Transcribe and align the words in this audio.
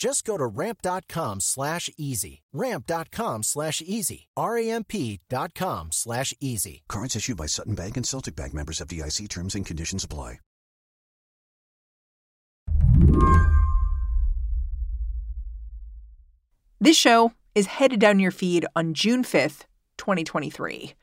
Just 0.00 0.24
go 0.24 0.38
to 0.38 0.46
ramp.com 0.46 1.40
slash 1.40 1.90
easy. 1.98 2.40
Ramp.com 2.54 3.42
slash 3.42 3.82
easy. 3.84 4.28
R-A-M-P 4.34 5.20
dot 5.28 5.54
com 5.54 5.92
slash 5.92 6.32
easy. 6.40 6.82
Cards 6.88 7.14
issued 7.14 7.36
by 7.36 7.46
Sutton 7.46 7.74
Bank 7.74 7.98
and 7.98 8.06
Celtic 8.06 8.34
Bank 8.34 8.54
members 8.54 8.80
FDIC 8.80 9.28
terms 9.28 9.54
and 9.54 9.66
conditions 9.66 10.02
apply. 10.02 10.38
This 16.80 16.96
show 16.96 17.32
is 17.54 17.66
headed 17.66 18.00
down 18.00 18.20
your 18.20 18.30
feed 18.30 18.64
on 18.74 18.94
June 18.94 19.22
5th, 19.22 19.64
2023. 19.98 20.94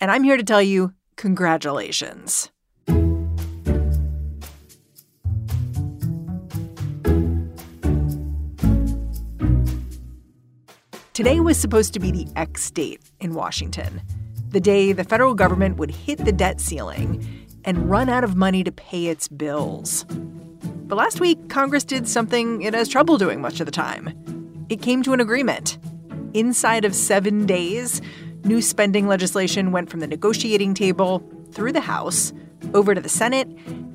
And 0.00 0.08
I'm 0.08 0.22
here 0.22 0.36
to 0.36 0.44
tell 0.44 0.62
you 0.62 0.94
congratulations. 1.16 2.52
Today 11.20 11.40
was 11.40 11.58
supposed 11.58 11.92
to 11.92 12.00
be 12.00 12.10
the 12.10 12.26
X 12.34 12.70
date 12.70 13.02
in 13.20 13.34
Washington, 13.34 14.00
the 14.48 14.58
day 14.58 14.94
the 14.94 15.04
federal 15.04 15.34
government 15.34 15.76
would 15.76 15.90
hit 15.90 16.24
the 16.24 16.32
debt 16.32 16.62
ceiling 16.62 17.46
and 17.62 17.90
run 17.90 18.08
out 18.08 18.24
of 18.24 18.36
money 18.36 18.64
to 18.64 18.72
pay 18.72 19.08
its 19.08 19.28
bills. 19.28 20.06
But 20.08 20.96
last 20.96 21.20
week, 21.20 21.50
Congress 21.50 21.84
did 21.84 22.08
something 22.08 22.62
it 22.62 22.72
has 22.72 22.88
trouble 22.88 23.18
doing 23.18 23.42
much 23.42 23.60
of 23.60 23.66
the 23.66 23.70
time. 23.70 24.64
It 24.70 24.80
came 24.80 25.02
to 25.02 25.12
an 25.12 25.20
agreement. 25.20 25.76
Inside 26.32 26.86
of 26.86 26.94
seven 26.94 27.44
days, 27.44 28.00
new 28.44 28.62
spending 28.62 29.06
legislation 29.06 29.72
went 29.72 29.90
from 29.90 30.00
the 30.00 30.06
negotiating 30.06 30.72
table 30.72 31.22
through 31.52 31.72
the 31.72 31.82
House, 31.82 32.32
over 32.72 32.94
to 32.94 33.00
the 33.02 33.10
Senate, 33.10 33.46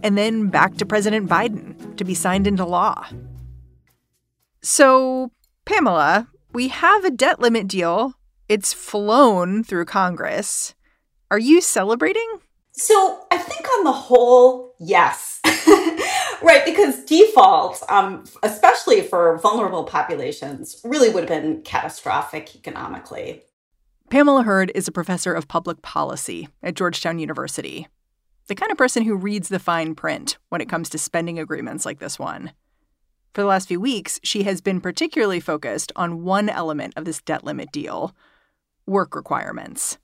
and 0.03 0.15
then 0.15 0.49
back 0.49 0.75
to 0.75 0.85
President 0.85 1.27
Biden 1.27 1.97
to 1.97 2.03
be 2.03 2.13
signed 2.13 2.45
into 2.45 2.65
law. 2.65 3.07
So, 4.61 5.31
Pamela, 5.65 6.27
we 6.55 6.69
have 6.69 7.03
a 7.03 7.11
debt 7.11 7.37
limit 7.41 7.67
deal. 7.67 8.13
It's 8.47 8.71
flown 8.71 9.61
through 9.61 9.83
Congress. 9.83 10.73
Are 11.29 11.37
you 11.37 11.59
celebrating? 11.59 12.25
So 12.71 13.25
I 13.29 13.37
think 13.37 13.67
on 13.73 13.83
the 13.83 13.91
whole, 13.91 14.73
yes. 14.79 15.41
right, 16.41 16.63
because 16.65 17.03
default, 17.03 17.83
um, 17.89 18.23
especially 18.41 19.01
for 19.01 19.37
vulnerable 19.39 19.83
populations, 19.83 20.79
really 20.85 21.09
would 21.09 21.29
have 21.29 21.41
been 21.41 21.61
catastrophic 21.63 22.55
economically. 22.55 23.43
Pamela 24.09 24.43
Herd 24.43 24.71
is 24.73 24.87
a 24.87 24.93
professor 24.93 25.33
of 25.33 25.49
public 25.49 25.81
policy 25.81 26.47
at 26.63 26.75
Georgetown 26.75 27.19
University, 27.19 27.89
the 28.47 28.55
kind 28.55 28.71
of 28.71 28.77
person 28.77 29.03
who 29.03 29.17
reads 29.17 29.49
the 29.49 29.59
fine 29.59 29.93
print 29.93 30.37
when 30.47 30.61
it 30.61 30.69
comes 30.69 30.87
to 30.87 30.97
spending 30.97 31.37
agreements 31.37 31.85
like 31.85 31.99
this 31.99 32.17
one. 32.17 32.53
For 33.35 33.41
the 33.41 33.47
last 33.47 33.67
few 33.67 33.81
weeks, 33.81 34.17
she 34.23 34.43
has 34.43 34.61
been 34.61 34.79
particularly 34.79 35.41
focused 35.41 35.91
on 35.97 36.23
one 36.23 36.47
element 36.47 36.93
of 36.95 37.03
this 37.03 37.21
debt 37.21 37.43
limit 37.43 37.69
deal 37.69 38.15
work 38.85 39.13
requirements. 39.13 39.97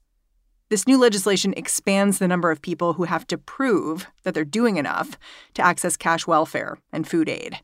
This 0.67 0.85
new 0.85 0.97
legislation 0.97 1.53
expands 1.55 2.19
the 2.19 2.27
number 2.27 2.51
of 2.51 2.61
people 2.61 2.91
who 2.91 3.05
have 3.05 3.25
to 3.27 3.37
prove 3.37 4.05
that 4.23 4.33
they're 4.33 4.43
doing 4.43 4.75
enough 4.75 5.17
to 5.53 5.61
access 5.61 5.95
cash 5.95 6.27
welfare 6.27 6.77
and 6.91 7.07
food 7.07 7.29
aid. 7.29 7.61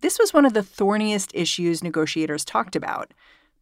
This 0.00 0.18
was 0.18 0.32
one 0.32 0.46
of 0.46 0.54
the 0.54 0.62
thorniest 0.62 1.30
issues 1.34 1.84
negotiators 1.84 2.42
talked 2.42 2.74
about. 2.74 3.12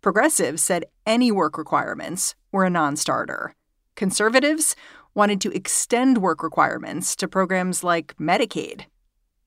Progressives 0.02 0.62
said 0.62 0.84
any 1.04 1.32
work 1.32 1.58
requirements 1.58 2.36
were 2.52 2.64
a 2.64 2.70
non 2.70 2.94
starter. 2.94 3.56
Conservatives 3.96 4.76
wanted 5.14 5.40
to 5.40 5.50
extend 5.50 6.18
work 6.18 6.44
requirements 6.44 7.16
to 7.16 7.26
programs 7.26 7.82
like 7.82 8.16
Medicaid. 8.18 8.82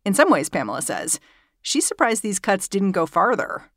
In 0.04 0.14
some 0.14 0.30
ways, 0.30 0.50
Pamela 0.50 0.82
says, 0.82 1.22
she's 1.62 1.86
surprised 1.86 2.24
these 2.24 2.40
cuts 2.40 2.68
didn't 2.68 2.92
go 2.92 3.06
farther. 3.06 3.72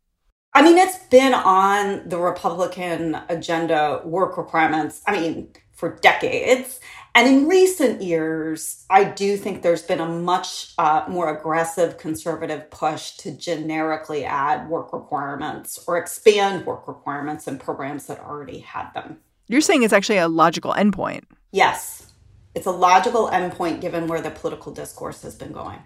I 0.52 0.62
mean, 0.62 0.78
it's 0.78 0.98
been 1.08 1.32
on 1.32 2.08
the 2.08 2.18
Republican 2.18 3.16
agenda 3.28 4.02
work 4.04 4.36
requirements, 4.36 5.00
I 5.06 5.12
mean, 5.12 5.52
for 5.72 5.96
decades. 5.96 6.80
And 7.14 7.26
in 7.26 7.48
recent 7.48 8.02
years, 8.02 8.84
I 8.88 9.04
do 9.04 9.36
think 9.36 9.62
there's 9.62 9.82
been 9.82 10.00
a 10.00 10.08
much 10.08 10.74
uh, 10.78 11.04
more 11.08 11.34
aggressive 11.36 11.98
conservative 11.98 12.70
push 12.70 13.16
to 13.18 13.32
generically 13.32 14.24
add 14.24 14.68
work 14.68 14.92
requirements 14.92 15.82
or 15.88 15.98
expand 15.98 16.66
work 16.66 16.86
requirements 16.86 17.48
in 17.48 17.58
programs 17.58 18.06
that 18.06 18.20
already 18.20 18.60
had 18.60 18.91
them. 18.94 19.18
You're 19.48 19.60
saying 19.60 19.82
it's 19.82 19.92
actually 19.92 20.18
a 20.18 20.28
logical 20.28 20.72
endpoint. 20.74 21.24
Yes. 21.50 22.12
It's 22.54 22.66
a 22.66 22.72
logical 22.72 23.28
endpoint 23.28 23.80
given 23.80 24.06
where 24.06 24.20
the 24.20 24.30
political 24.30 24.72
discourse 24.72 25.22
has 25.22 25.34
been 25.34 25.52
going. 25.52 25.78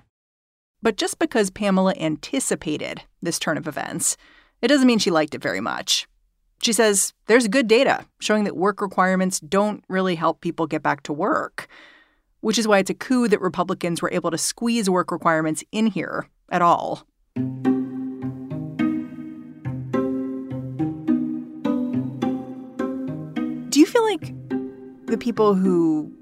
But 0.85 0.97
just 0.99 1.19
because 1.19 1.49
Pamela 1.49 1.95
anticipated 1.99 3.01
this 3.23 3.39
turn 3.39 3.57
of 3.57 3.67
events, 3.67 4.19
it 4.61 4.69
doesn't 4.69 4.87
mean 4.87 4.99
she 4.99 5.11
liked 5.11 5.35
it 5.35 5.41
very 5.41 5.63
much. 5.63 6.07
She 6.63 6.75
says 6.75 7.15
there's 7.25 7.49
good 7.49 7.67
data 7.67 8.05
showing 8.21 8.45
that 8.45 8.55
work 8.55 8.83
requirements 8.83 9.41
don't 9.41 9.83
really 9.89 10.15
help 10.15 10.43
people 10.43 10.67
get 10.67 10.83
back 10.83 11.03
to 11.05 11.13
work, 11.15 11.69
which 12.43 12.59
is 12.59 12.69
why 12.69 12.81
it's 12.81 12.91
a 12.91 12.95
coup 12.95 13.29
that 13.29 13.41
Republicans 13.41 14.03
were 14.03 14.13
able 14.13 14.31
to 14.31 14.37
squeeze 14.37 14.91
work 14.91 15.11
requirements 15.11 15.65
in 15.73 15.87
here 15.87 16.29
at 16.51 16.61
all. 16.61 17.07
Do 23.71 23.81
you 23.81 23.87
feel 23.87 24.05
like 24.05 24.35
the 25.07 25.17
people 25.19 25.55
who 25.55 26.13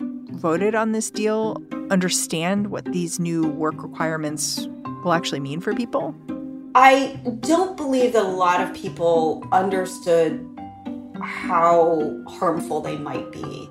voted 0.43 0.75
on 0.75 0.91
this 0.91 1.09
deal 1.09 1.57
understand 1.93 2.67
what 2.67 2.85
these 2.87 3.21
new 3.21 3.47
work 3.53 3.81
requirements 3.81 4.67
will 5.05 5.13
actually 5.13 5.39
mean 5.39 5.61
for 5.61 5.73
people? 5.73 6.17
I 6.75 7.21
don't 7.41 7.77
believe 7.77 8.15
that 8.15 8.25
a 8.25 8.29
lot 8.29 8.61
of 8.61 8.75
people 8.75 9.47
understood 9.53 10.45
how 11.23 12.25
harmful 12.27 12.81
they 12.81 12.99
might 12.99 13.31
be. 13.31 13.71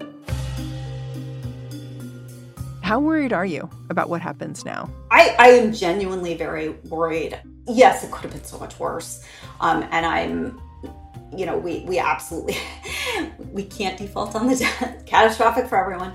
How 2.82 3.00
worried 3.00 3.34
are 3.34 3.46
you 3.46 3.70
about 3.90 4.10
what 4.10 4.22
happens 4.22 4.64
now? 4.64 4.90
I, 5.12 5.36
I 5.38 5.50
am 5.50 5.74
genuinely 5.74 6.36
very 6.36 6.70
worried. 6.90 7.38
Yes, 7.68 8.06
it 8.06 8.12
could 8.12 8.24
have 8.24 8.32
been 8.32 8.46
so 8.46 8.58
much 8.58 8.80
worse. 8.80 9.26
Um, 9.60 9.86
and 9.92 10.06
I'm, 10.06 10.62
you 11.36 11.46
know, 11.46 11.58
we, 11.58 11.82
we 11.82 12.00
absolutely, 12.00 12.58
we 13.52 13.64
can't 13.64 13.98
default 13.98 14.36
on 14.36 14.48
the. 14.48 15.02
Catastrophic 15.06 15.68
for 15.68 15.78
everyone. 15.78 16.14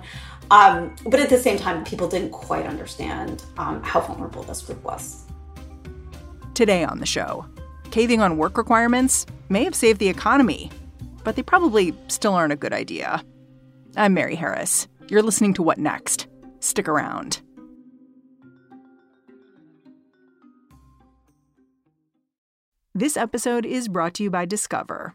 Um, 0.50 0.94
but 1.06 1.20
at 1.20 1.28
the 1.28 1.38
same 1.38 1.58
time, 1.58 1.84
people 1.84 2.08
didn't 2.08 2.30
quite 2.30 2.66
understand 2.66 3.44
um, 3.58 3.82
how 3.82 4.00
vulnerable 4.00 4.42
this 4.42 4.62
group 4.62 4.82
was. 4.84 5.24
Today 6.54 6.84
on 6.84 6.98
the 6.98 7.06
show, 7.06 7.44
caving 7.90 8.20
on 8.20 8.38
work 8.38 8.56
requirements 8.56 9.26
may 9.48 9.64
have 9.64 9.74
saved 9.74 9.98
the 9.98 10.08
economy, 10.08 10.70
but 11.24 11.36
they 11.36 11.42
probably 11.42 11.94
still 12.08 12.34
aren't 12.34 12.52
a 12.52 12.56
good 12.56 12.72
idea. 12.72 13.22
I'm 13.96 14.14
Mary 14.14 14.36
Harris. 14.36 14.88
You're 15.08 15.22
listening 15.22 15.54
to 15.54 15.62
What 15.62 15.78
Next? 15.78 16.26
Stick 16.60 16.88
around. 16.88 17.40
This 22.94 23.16
episode 23.16 23.66
is 23.66 23.88
brought 23.88 24.14
to 24.14 24.22
you 24.22 24.30
by 24.30 24.46
Discover. 24.46 25.14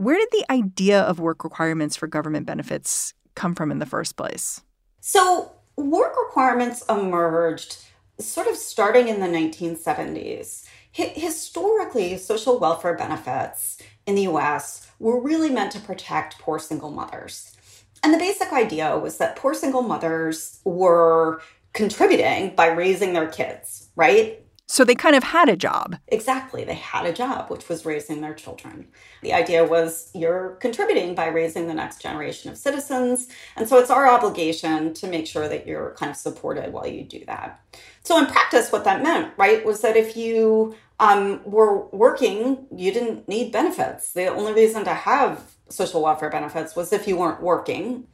Where 0.00 0.16
did 0.16 0.30
the 0.32 0.50
idea 0.50 0.98
of 1.02 1.20
work 1.20 1.44
requirements 1.44 1.94
for 1.94 2.06
government 2.06 2.46
benefits 2.46 3.12
come 3.34 3.54
from 3.54 3.70
in 3.70 3.80
the 3.80 3.84
first 3.84 4.16
place? 4.16 4.62
So, 5.02 5.52
work 5.76 6.14
requirements 6.16 6.82
emerged 6.88 7.84
sort 8.18 8.46
of 8.46 8.56
starting 8.56 9.08
in 9.08 9.20
the 9.20 9.26
1970s. 9.26 10.64
H- 10.96 11.12
historically, 11.16 12.16
social 12.16 12.58
welfare 12.58 12.96
benefits 12.96 13.76
in 14.06 14.14
the 14.14 14.22
US 14.22 14.90
were 14.98 15.20
really 15.20 15.50
meant 15.50 15.70
to 15.72 15.80
protect 15.80 16.38
poor 16.38 16.58
single 16.58 16.90
mothers. 16.90 17.54
And 18.02 18.14
the 18.14 18.18
basic 18.18 18.54
idea 18.54 18.98
was 18.98 19.18
that 19.18 19.36
poor 19.36 19.52
single 19.52 19.82
mothers 19.82 20.60
were 20.64 21.42
contributing 21.74 22.54
by 22.56 22.68
raising 22.68 23.12
their 23.12 23.28
kids, 23.28 23.90
right? 23.96 24.42
So 24.70 24.84
they 24.84 24.94
kind 24.94 25.16
of 25.16 25.24
had 25.24 25.48
a 25.48 25.56
job. 25.56 25.96
Exactly. 26.06 26.62
They 26.62 26.76
had 26.76 27.04
a 27.04 27.12
job, 27.12 27.50
which 27.50 27.68
was 27.68 27.84
raising 27.84 28.20
their 28.20 28.34
children. 28.34 28.86
The 29.20 29.32
idea 29.32 29.64
was 29.64 30.12
you're 30.14 30.50
contributing 30.60 31.16
by 31.16 31.26
raising 31.26 31.66
the 31.66 31.74
next 31.74 32.00
generation 32.00 32.52
of 32.52 32.56
citizens. 32.56 33.26
And 33.56 33.68
so 33.68 33.78
it's 33.78 33.90
our 33.90 34.06
obligation 34.06 34.94
to 34.94 35.08
make 35.08 35.26
sure 35.26 35.48
that 35.48 35.66
you're 35.66 35.96
kind 35.98 36.08
of 36.08 36.16
supported 36.16 36.72
while 36.72 36.86
you 36.86 37.02
do 37.02 37.24
that. 37.24 37.60
So 38.04 38.16
in 38.16 38.26
practice, 38.26 38.70
what 38.70 38.84
that 38.84 39.02
meant, 39.02 39.32
right, 39.36 39.64
was 39.64 39.80
that 39.80 39.96
if 39.96 40.16
you 40.16 40.76
um, 41.00 41.40
were 41.44 41.86
working, 41.88 42.68
you 42.72 42.92
didn't 42.92 43.26
need 43.28 43.50
benefits. 43.50 44.12
The 44.12 44.28
only 44.28 44.52
reason 44.52 44.84
to 44.84 44.94
have 44.94 45.50
social 45.68 46.00
welfare 46.00 46.30
benefits 46.30 46.76
was 46.76 46.92
if 46.92 47.08
you 47.08 47.16
weren't 47.16 47.42
working. 47.42 48.06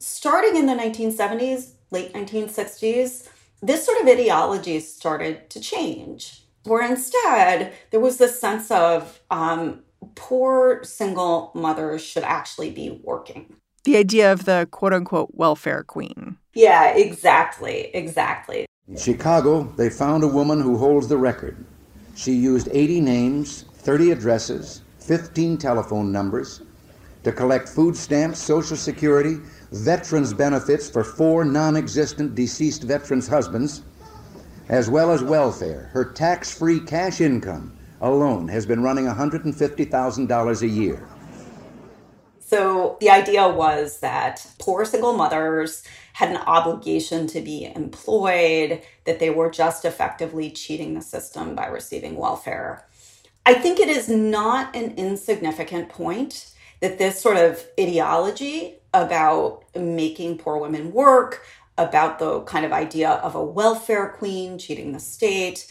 Starting 0.00 0.56
in 0.56 0.66
the 0.66 0.74
1970s, 0.74 1.74
late 1.92 2.12
1960s, 2.12 3.28
this 3.66 3.84
sort 3.84 4.00
of 4.00 4.08
ideology 4.08 4.80
started 4.80 5.50
to 5.50 5.60
change, 5.60 6.44
where 6.64 6.88
instead 6.88 7.72
there 7.90 8.00
was 8.00 8.18
this 8.18 8.40
sense 8.40 8.70
of 8.70 9.20
um, 9.30 9.82
poor 10.14 10.82
single 10.84 11.50
mothers 11.54 12.02
should 12.02 12.22
actually 12.22 12.70
be 12.70 13.00
working. 13.02 13.56
The 13.84 13.96
idea 13.96 14.32
of 14.32 14.44
the 14.44 14.68
quote 14.70 14.92
unquote 14.92 15.30
welfare 15.32 15.84
queen. 15.84 16.38
Yeah, 16.54 16.90
exactly, 16.94 17.90
exactly. 17.94 18.66
In 18.88 18.96
Chicago, 18.96 19.64
they 19.76 19.90
found 19.90 20.22
a 20.22 20.28
woman 20.28 20.60
who 20.60 20.76
holds 20.78 21.08
the 21.08 21.16
record. 21.16 21.56
She 22.14 22.32
used 22.32 22.68
80 22.72 23.00
names, 23.00 23.64
30 23.78 24.12
addresses, 24.12 24.82
15 25.00 25.58
telephone 25.58 26.10
numbers 26.10 26.62
to 27.26 27.32
collect 27.32 27.68
food 27.68 27.96
stamps, 27.96 28.38
Social 28.38 28.76
Security, 28.76 29.38
veterans 29.72 30.32
benefits 30.32 30.88
for 30.88 31.04
four 31.04 31.44
non 31.44 31.76
existent 31.76 32.34
deceased 32.34 32.82
veterans' 32.82 33.28
husbands, 33.28 33.82
as 34.68 34.88
well 34.88 35.10
as 35.10 35.22
welfare. 35.22 35.90
Her 35.92 36.04
tax 36.04 36.56
free 36.56 36.80
cash 36.80 37.20
income 37.20 37.76
alone 38.00 38.48
has 38.48 38.66
been 38.66 38.82
running 38.82 39.06
$150,000 39.06 40.62
a 40.62 40.68
year. 40.68 41.08
So 42.40 42.96
the 43.00 43.10
idea 43.10 43.48
was 43.48 43.98
that 44.00 44.46
poor 44.60 44.84
single 44.84 45.14
mothers 45.14 45.82
had 46.12 46.30
an 46.30 46.36
obligation 46.36 47.26
to 47.26 47.40
be 47.40 47.70
employed, 47.74 48.82
that 49.04 49.18
they 49.18 49.30
were 49.30 49.50
just 49.50 49.84
effectively 49.84 50.50
cheating 50.50 50.94
the 50.94 51.00
system 51.00 51.54
by 51.54 51.66
receiving 51.66 52.16
welfare. 52.16 52.86
I 53.44 53.54
think 53.54 53.80
it 53.80 53.88
is 53.88 54.08
not 54.08 54.74
an 54.74 54.94
insignificant 54.96 55.88
point 55.88 56.52
that 56.80 56.98
this 56.98 57.20
sort 57.20 57.36
of 57.36 57.64
ideology 57.78 58.76
about 58.92 59.64
making 59.74 60.38
poor 60.38 60.58
women 60.58 60.92
work, 60.92 61.42
about 61.78 62.18
the 62.18 62.40
kind 62.42 62.64
of 62.64 62.72
idea 62.72 63.10
of 63.10 63.34
a 63.34 63.44
welfare 63.44 64.14
queen 64.18 64.58
cheating 64.58 64.92
the 64.92 65.00
state, 65.00 65.66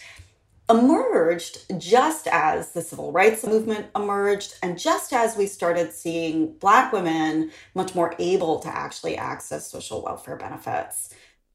emerged 0.69 1.59
just 1.77 2.27
as 2.27 2.71
the 2.71 2.81
civil 2.81 3.11
rights 3.11 3.45
movement 3.45 3.85
emerged 3.95 4.55
and 4.63 4.79
just 4.79 5.13
as 5.13 5.37
we 5.37 5.45
started 5.45 5.93
seeing 5.93 6.53
Black 6.53 6.91
women 6.91 7.51
much 7.75 7.93
more 7.93 8.15
able 8.17 8.59
to 8.59 8.67
actually 8.67 9.15
access 9.15 9.69
social 9.69 10.01
welfare 10.03 10.37
benefits. 10.37 11.13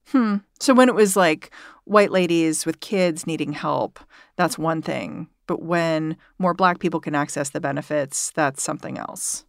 Hmm. 0.09 0.37
So 0.61 0.75
when 0.75 0.89
it 0.89 0.95
was 0.95 1.17
like 1.17 1.51
white 1.85 2.11
ladies 2.11 2.67
with 2.67 2.81
kids 2.81 3.27
needing 3.27 3.53
help, 3.53 4.01
that's 4.37 4.59
one 4.59 4.83
thing. 4.83 5.29
But 5.51 5.63
when 5.63 6.17
more 6.39 6.55
Black 6.55 6.79
people 6.79 7.01
can 7.01 7.17
access 7.17 7.51
the 7.51 7.61
benefits, 7.61 8.31
that's 8.37 8.63
something 8.63 8.99
else. 8.99 9.45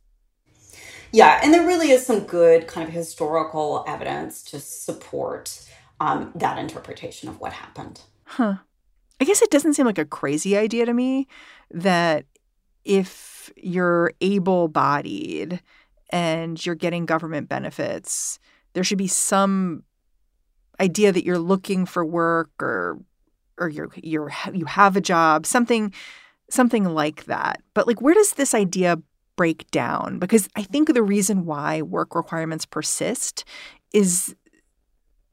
Yeah, 1.12 1.40
and 1.44 1.54
there 1.54 1.64
really 1.64 1.92
is 1.92 2.04
some 2.04 2.22
good 2.22 2.66
kind 2.66 2.88
of 2.88 2.92
historical 2.92 3.86
evidence 3.88 4.42
to 4.46 4.60
support 4.60 5.64
um, 6.00 6.32
that 6.34 6.58
interpretation 6.58 7.30
of 7.30 7.40
what 7.40 7.54
happened. 7.54 8.02
Huh. 8.24 8.56
I 9.20 9.26
guess 9.26 9.44
it 9.44 9.52
doesn't 9.52 9.76
seem 9.76 9.86
like 9.86 10.00
a 10.00 10.06
crazy 10.06 10.58
idea 10.58 10.88
to 10.88 10.94
me 10.96 11.28
that 11.70 12.26
if 12.84 13.52
you're 13.56 14.12
able 14.22 14.70
bodied 14.70 15.62
and 16.10 16.66
you're 16.66 16.74
getting 16.74 17.06
government 17.06 17.48
benefits, 17.48 18.40
there 18.74 18.84
should 18.84 18.98
be 18.98 19.08
some 19.08 19.84
idea 20.80 21.12
that 21.12 21.26
you're 21.26 21.38
looking 21.38 21.86
for 21.86 22.04
work 22.04 22.50
or 22.60 22.98
or 23.62 23.70
you're 23.70 23.90
you're 23.96 24.32
you 24.54 24.66
have 24.66 24.96
a 24.96 25.02
job, 25.02 25.46
something 25.46 25.94
something 26.50 26.86
like 26.86 27.26
that. 27.26 27.62
But 27.74 27.88
like 27.88 28.02
where 28.02 28.14
does 28.14 28.34
this 28.34 28.54
idea 28.54 28.98
break 29.36 29.70
down? 29.72 30.20
Because 30.20 30.50
I 30.56 30.64
think 30.64 30.94
the 30.94 31.04
reason 31.04 31.46
why 31.46 31.82
work 31.82 32.16
requirements 32.16 32.66
persist 32.66 33.46
is 33.94 34.36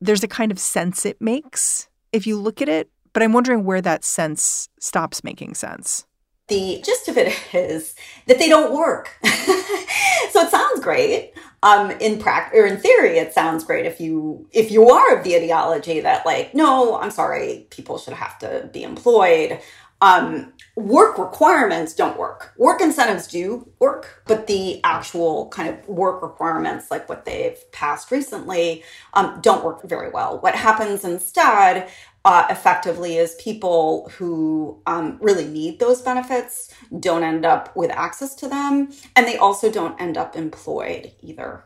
there's 0.00 0.22
a 0.22 0.28
kind 0.28 0.52
of 0.52 0.58
sense 0.58 1.04
it 1.04 1.20
makes 1.20 1.88
if 2.12 2.26
you 2.26 2.38
look 2.38 2.62
at 2.62 2.68
it 2.68 2.88
but 3.12 3.22
I'm 3.22 3.32
wondering 3.32 3.64
where 3.64 3.80
that 3.82 4.04
sense 4.04 4.68
stops 4.78 5.24
making 5.24 5.54
sense. 5.54 6.06
The 6.48 6.80
gist 6.84 7.08
of 7.08 7.18
it 7.18 7.36
is 7.52 7.94
that 8.26 8.38
they 8.38 8.48
don't 8.48 8.72
work. 8.72 9.10
so 9.24 10.40
it 10.40 10.50
sounds 10.50 10.80
great. 10.80 11.32
Um, 11.60 11.90
in 11.90 12.20
practice 12.20 12.56
or 12.56 12.66
in 12.66 12.76
theory, 12.76 13.18
it 13.18 13.32
sounds 13.32 13.64
great 13.64 13.84
if 13.84 14.00
you 14.00 14.46
if 14.52 14.70
you 14.70 14.90
are 14.90 15.16
of 15.18 15.24
the 15.24 15.34
ideology 15.34 16.00
that 16.00 16.24
like, 16.24 16.54
no, 16.54 16.96
I'm 17.00 17.10
sorry, 17.10 17.66
people 17.70 17.98
should 17.98 18.14
have 18.14 18.38
to 18.40 18.70
be 18.72 18.84
employed. 18.84 19.60
Um, 20.00 20.52
work 20.76 21.18
requirements 21.18 21.92
don't 21.92 22.16
work. 22.18 22.52
Work 22.56 22.80
incentives 22.80 23.26
do 23.26 23.68
work, 23.80 24.22
but 24.26 24.46
the 24.46 24.80
actual 24.84 25.48
kind 25.48 25.68
of 25.68 25.88
work 25.88 26.22
requirements, 26.22 26.90
like 26.90 27.08
what 27.08 27.24
they've 27.24 27.58
passed 27.72 28.10
recently, 28.12 28.84
um, 29.14 29.40
don't 29.42 29.64
work 29.64 29.82
very 29.82 30.10
well. 30.10 30.38
What 30.38 30.54
happens 30.54 31.04
instead 31.04 31.90
uh, 32.24 32.46
effectively 32.50 33.16
is 33.16 33.34
people 33.36 34.08
who 34.16 34.80
um, 34.86 35.18
really 35.20 35.48
need 35.48 35.80
those 35.80 36.02
benefits 36.02 36.72
don't 37.00 37.24
end 37.24 37.44
up 37.44 37.74
with 37.74 37.90
access 37.90 38.34
to 38.36 38.48
them, 38.48 38.92
and 39.16 39.26
they 39.26 39.36
also 39.36 39.70
don't 39.70 40.00
end 40.00 40.16
up 40.16 40.36
employed 40.36 41.10
either. 41.22 41.64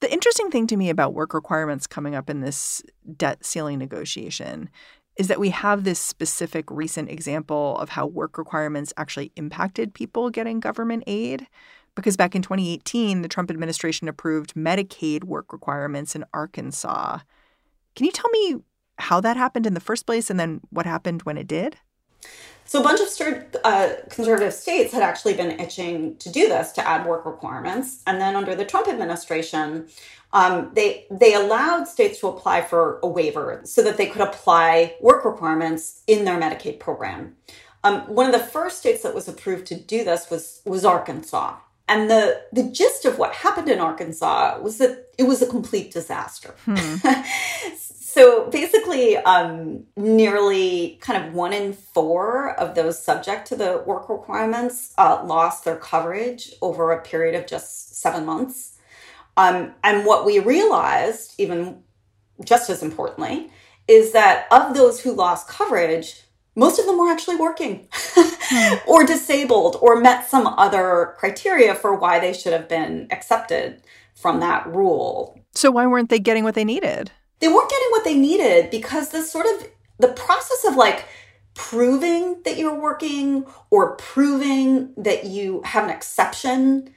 The 0.00 0.12
interesting 0.12 0.50
thing 0.50 0.68
to 0.68 0.76
me 0.76 0.90
about 0.90 1.14
work 1.14 1.34
requirements 1.34 1.88
coming 1.88 2.14
up 2.14 2.30
in 2.30 2.40
this 2.40 2.82
debt 3.16 3.44
ceiling 3.44 3.78
negotiation 3.78 4.70
is 5.18 5.26
that 5.26 5.40
we 5.40 5.50
have 5.50 5.82
this 5.82 5.98
specific 5.98 6.70
recent 6.70 7.10
example 7.10 7.76
of 7.78 7.90
how 7.90 8.06
work 8.06 8.38
requirements 8.38 8.94
actually 8.96 9.32
impacted 9.34 9.92
people 9.92 10.30
getting 10.30 10.60
government 10.60 11.02
aid. 11.06 11.48
Because 11.96 12.16
back 12.16 12.36
in 12.36 12.42
2018, 12.42 13.22
the 13.22 13.28
Trump 13.28 13.50
administration 13.50 14.08
approved 14.08 14.54
Medicaid 14.54 15.24
work 15.24 15.52
requirements 15.52 16.14
in 16.14 16.24
Arkansas. 16.32 17.18
Can 17.96 18.06
you 18.06 18.12
tell 18.12 18.30
me 18.30 18.56
how 18.98 19.20
that 19.20 19.36
happened 19.36 19.66
in 19.66 19.74
the 19.74 19.80
first 19.80 20.06
place 20.06 20.30
and 20.30 20.38
then 20.38 20.60
what 20.70 20.86
happened 20.86 21.22
when 21.22 21.36
it 21.36 21.48
did? 21.48 21.76
So, 22.68 22.80
a 22.80 22.82
bunch 22.82 23.00
of 23.00 23.46
uh, 23.64 23.94
conservative 24.10 24.52
states 24.52 24.92
had 24.92 25.02
actually 25.02 25.32
been 25.32 25.58
itching 25.58 26.16
to 26.16 26.28
do 26.28 26.48
this, 26.48 26.70
to 26.72 26.86
add 26.86 27.06
work 27.06 27.24
requirements. 27.24 28.02
And 28.06 28.20
then 28.20 28.36
under 28.36 28.54
the 28.54 28.66
Trump 28.66 28.88
administration, 28.88 29.88
um, 30.34 30.70
they 30.74 31.06
they 31.10 31.32
allowed 31.32 31.88
states 31.88 32.20
to 32.20 32.28
apply 32.28 32.60
for 32.60 33.00
a 33.02 33.08
waiver 33.08 33.62
so 33.64 33.82
that 33.82 33.96
they 33.96 34.04
could 34.04 34.20
apply 34.20 34.96
work 35.00 35.24
requirements 35.24 36.02
in 36.06 36.26
their 36.26 36.38
Medicaid 36.38 36.78
program. 36.78 37.36
Um, 37.84 38.02
one 38.02 38.26
of 38.26 38.32
the 38.32 38.46
first 38.46 38.78
states 38.78 39.02
that 39.02 39.14
was 39.14 39.28
approved 39.28 39.66
to 39.68 39.74
do 39.74 40.04
this 40.04 40.28
was 40.28 40.60
was 40.66 40.84
Arkansas. 40.84 41.56
And 41.88 42.10
the 42.10 42.42
the 42.52 42.64
gist 42.64 43.06
of 43.06 43.16
what 43.18 43.32
happened 43.32 43.70
in 43.70 43.78
Arkansas 43.78 44.58
was 44.60 44.76
that 44.76 45.06
it 45.16 45.22
was 45.22 45.40
a 45.40 45.46
complete 45.46 45.90
disaster. 45.90 46.54
Hmm. 46.66 46.96
So 48.10 48.48
basically, 48.48 49.18
um, 49.18 49.84
nearly 49.94 50.98
kind 51.02 51.22
of 51.22 51.34
one 51.34 51.52
in 51.52 51.74
four 51.74 52.58
of 52.58 52.74
those 52.74 52.98
subject 52.98 53.46
to 53.48 53.54
the 53.54 53.82
work 53.84 54.08
requirements 54.08 54.94
uh, 54.96 55.22
lost 55.26 55.66
their 55.66 55.76
coverage 55.76 56.50
over 56.62 56.90
a 56.90 57.02
period 57.02 57.34
of 57.34 57.46
just 57.46 58.00
seven 58.00 58.24
months. 58.24 58.78
Um, 59.36 59.74
and 59.84 60.06
what 60.06 60.24
we 60.24 60.38
realized, 60.38 61.34
even 61.36 61.82
just 62.42 62.70
as 62.70 62.82
importantly, 62.82 63.50
is 63.86 64.12
that 64.12 64.46
of 64.50 64.74
those 64.74 65.02
who 65.02 65.12
lost 65.12 65.46
coverage, 65.46 66.22
most 66.56 66.78
of 66.78 66.86
them 66.86 66.96
were 66.96 67.10
actually 67.10 67.36
working 67.36 67.88
or 68.86 69.04
disabled 69.04 69.76
or 69.82 70.00
met 70.00 70.26
some 70.26 70.46
other 70.46 71.14
criteria 71.18 71.74
for 71.74 71.94
why 71.94 72.18
they 72.18 72.32
should 72.32 72.54
have 72.54 72.70
been 72.70 73.06
accepted 73.10 73.82
from 74.14 74.40
that 74.40 74.66
rule. 74.66 75.38
So, 75.52 75.70
why 75.70 75.86
weren't 75.86 76.08
they 76.08 76.18
getting 76.18 76.44
what 76.44 76.54
they 76.54 76.64
needed? 76.64 77.12
They 77.40 77.48
weren't 77.48 77.70
getting 77.70 77.88
what 77.90 78.04
they 78.04 78.14
needed 78.14 78.70
because 78.70 79.10
the 79.10 79.22
sort 79.22 79.46
of 79.46 79.68
the 79.98 80.08
process 80.08 80.64
of 80.66 80.76
like 80.76 81.06
proving 81.54 82.42
that 82.44 82.56
you're 82.56 82.78
working 82.78 83.44
or 83.70 83.96
proving 83.96 84.92
that 84.96 85.24
you 85.24 85.62
have 85.64 85.84
an 85.84 85.90
exception 85.90 86.94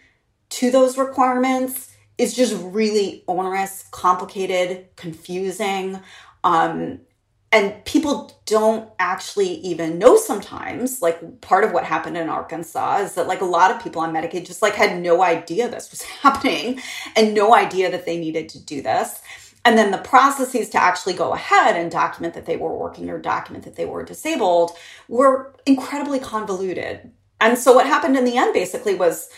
to 0.50 0.69
those 0.69 0.98
requirements 0.98 1.91
is 2.17 2.36
just 2.36 2.55
really 2.62 3.24
onerous, 3.27 3.86
complicated, 3.91 4.88
confusing. 4.95 6.00
Um, 6.43 7.00
and 7.51 7.83
people 7.86 8.39
don't 8.45 8.89
actually 9.00 9.55
even 9.55 9.98
know 9.98 10.15
sometimes 10.15 11.01
like 11.01 11.41
part 11.41 11.63
of 11.63 11.71
what 11.71 11.83
happened 11.83 12.17
in 12.17 12.29
arkansas 12.29 12.98
is 13.00 13.15
that 13.15 13.27
like 13.27 13.41
a 13.41 13.45
lot 13.45 13.71
of 13.71 13.83
people 13.83 14.01
on 14.01 14.13
medicaid 14.13 14.45
just 14.45 14.62
like 14.62 14.74
had 14.74 15.01
no 15.01 15.21
idea 15.21 15.69
this 15.69 15.91
was 15.91 16.01
happening 16.21 16.79
and 17.15 17.33
no 17.33 17.53
idea 17.53 17.91
that 17.91 18.05
they 18.05 18.17
needed 18.17 18.48
to 18.50 18.60
do 18.60 18.81
this 18.81 19.21
and 19.63 19.77
then 19.77 19.91
the 19.91 19.98
processes 19.98 20.70
to 20.70 20.82
actually 20.82 21.13
go 21.13 21.34
ahead 21.34 21.75
and 21.75 21.91
document 21.91 22.34
that 22.34 22.46
they 22.46 22.58
were 22.58 22.75
working 22.75 23.10
or 23.10 23.20
document 23.20 23.63
that 23.65 23.75
they 23.75 23.86
were 23.86 24.03
disabled 24.03 24.72
were 25.08 25.53
incredibly 25.65 26.20
convoluted 26.20 27.12
and 27.41 27.58
so 27.58 27.74
what 27.74 27.88
happened 27.88 28.15
in 28.15 28.24
the 28.24 28.38
end 28.38 28.53
basically 28.53 28.96
was 28.96 29.30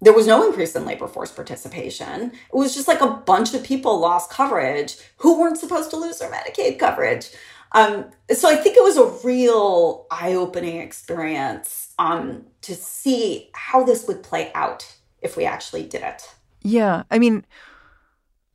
there 0.00 0.12
was 0.12 0.26
no 0.26 0.46
increase 0.46 0.76
in 0.76 0.84
labor 0.84 1.08
force 1.08 1.32
participation. 1.32 2.30
It 2.30 2.56
was 2.56 2.74
just 2.74 2.88
like 2.88 3.00
a 3.00 3.10
bunch 3.10 3.54
of 3.54 3.64
people 3.64 3.98
lost 3.98 4.30
coverage 4.30 4.96
who 5.16 5.38
weren't 5.38 5.58
supposed 5.58 5.90
to 5.90 5.96
lose 5.96 6.18
their 6.18 6.30
Medicaid 6.30 6.78
coverage. 6.78 7.30
Um, 7.72 8.10
so 8.30 8.48
I 8.48 8.54
think 8.54 8.76
it 8.76 8.84
was 8.84 8.96
a 8.96 9.26
real 9.26 10.06
eye-opening 10.10 10.76
experience 10.78 11.92
um, 11.98 12.44
to 12.62 12.74
see 12.74 13.50
how 13.52 13.82
this 13.82 14.06
would 14.06 14.22
play 14.22 14.52
out 14.54 14.94
if 15.22 15.36
we 15.36 15.44
actually 15.44 15.84
did 15.84 16.02
it. 16.02 16.22
Yeah, 16.62 17.02
I 17.10 17.18
mean, 17.18 17.44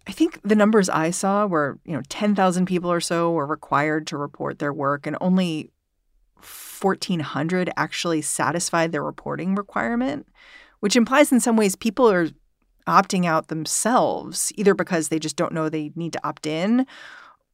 I 0.10 0.12
think 0.12 0.40
the 0.44 0.56
numbers 0.56 0.90
I 0.90 1.12
saw 1.12 1.46
were, 1.46 1.80
you 1.86 1.94
know, 1.94 2.02
10,000 2.10 2.66
people 2.66 2.92
or 2.92 3.00
so 3.00 3.32
were 3.32 3.46
required 3.46 4.08
to 4.08 4.18
report 4.18 4.58
their 4.58 4.74
work 4.74 5.06
and 5.06 5.16
only 5.22 5.70
1,400 6.36 7.70
actually 7.78 8.22
satisfied 8.22 8.92
their 8.92 9.04
reporting 9.04 9.54
requirement 9.54 10.26
which 10.80 10.96
implies 10.96 11.32
in 11.32 11.40
some 11.40 11.58
ways 11.58 11.76
people 11.76 12.10
are 12.10 12.30
opting 12.88 13.26
out 13.26 13.48
themselves, 13.48 14.52
either 14.56 14.74
because 14.74 15.10
they 15.10 15.20
just 15.20 15.36
don't 15.36 15.54
know 15.54 15.70
they 15.70 15.92
need 15.96 16.14
to 16.14 16.28
opt 16.28 16.46
in 16.46 16.86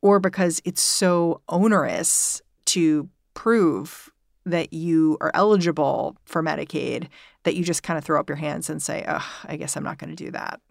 or 0.02 0.20
because 0.20 0.62
it's 0.66 0.82
so 0.82 1.42
onerous 1.50 2.42
to 2.66 3.10
prove 3.34 4.12
that 4.46 4.72
you 4.72 5.18
are 5.22 5.32
eligible 5.34 6.16
for 6.26 6.44
Medicaid 6.44 7.08
that 7.44 7.56
you 7.56 7.64
just 7.64 7.84
kind 7.84 7.98
of 7.98 8.06
throw 8.06 8.20
up 8.20 8.30
your 8.30 8.36
hands 8.36 8.70
and 8.70 8.82
say, 8.82 9.04
oh, 9.08 9.28
I 9.46 9.56
guess 9.56 9.76
I'm 9.76 9.84
not 9.84 9.98
going 9.98 10.16
to 10.16 10.24
do 10.24 10.32
that. 10.32 10.62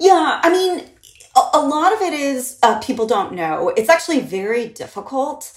Yeah, 0.00 0.40
I 0.42 0.50
mean, 0.50 0.88
a, 1.36 1.60
lot 1.60 1.92
of 1.92 2.00
it 2.00 2.12
is 2.12 2.58
uh, 2.62 2.78
people 2.80 3.06
don't 3.06 3.32
know. 3.32 3.70
It's 3.76 3.88
actually 3.88 4.20
very 4.20 4.68
difficult 4.68 5.52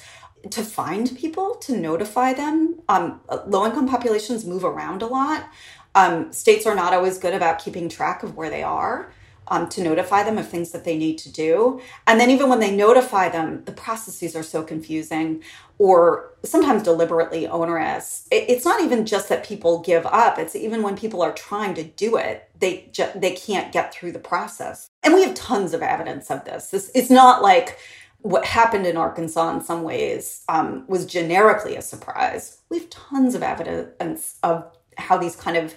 to 0.49 0.63
find 0.63 1.15
people 1.17 1.55
to 1.55 1.75
notify 1.77 2.33
them. 2.33 2.79
Um, 2.89 3.21
low 3.47 3.65
income 3.65 3.87
populations 3.87 4.45
move 4.45 4.63
around 4.63 5.01
a 5.01 5.07
lot. 5.07 5.49
Um, 5.95 6.31
states 6.31 6.65
are 6.65 6.75
not 6.75 6.93
always 6.93 7.17
good 7.17 7.33
about 7.33 7.59
keeping 7.59 7.89
track 7.89 8.23
of 8.23 8.35
where 8.35 8.49
they 8.49 8.63
are. 8.63 9.11
Um, 9.49 9.69
to 9.69 9.83
notify 9.83 10.23
them 10.23 10.37
of 10.37 10.49
things 10.49 10.71
that 10.71 10.83
they 10.83 10.97
need 10.97 11.17
to 11.19 11.31
do. 11.31 11.81
And 12.05 12.19
then, 12.19 12.29
even 12.31 12.49
when 12.49 12.59
they 12.59 12.75
notify 12.75 13.29
them, 13.29 13.63
the 13.65 13.71
processes 13.71 14.35
are 14.35 14.43
so 14.43 14.63
confusing 14.63 15.43
or 15.77 16.33
sometimes 16.43 16.83
deliberately 16.83 17.47
onerous. 17.47 18.27
It, 18.31 18.45
it's 18.49 18.65
not 18.65 18.81
even 18.81 19.05
just 19.05 19.29
that 19.29 19.45
people 19.45 19.79
give 19.79 20.05
up, 20.05 20.39
it's 20.39 20.55
even 20.55 20.81
when 20.83 20.97
people 20.97 21.21
are 21.21 21.33
trying 21.33 21.73
to 21.75 21.83
do 21.83 22.17
it, 22.17 22.49
they, 22.59 22.89
ju- 22.91 23.11
they 23.15 23.31
can't 23.31 23.71
get 23.71 23.93
through 23.93 24.13
the 24.13 24.19
process. 24.19 24.89
And 25.03 25.13
we 25.13 25.23
have 25.23 25.35
tons 25.35 25.73
of 25.73 25.81
evidence 25.81 26.31
of 26.31 26.45
this. 26.45 26.69
this 26.71 26.91
it's 26.95 27.09
not 27.09 27.41
like 27.41 27.77
what 28.21 28.45
happened 28.45 28.87
in 28.87 28.97
Arkansas 28.97 29.53
in 29.55 29.61
some 29.63 29.83
ways 29.83 30.43
um, 30.49 30.85
was 30.87 31.05
generically 31.05 31.75
a 31.75 31.81
surprise. 31.81 32.59
We 32.69 32.79
have 32.79 32.89
tons 32.89 33.35
of 33.35 33.43
evidence 33.43 34.37
of 34.43 34.65
how 34.97 35.17
these 35.17 35.35
kind 35.35 35.57
of 35.57 35.75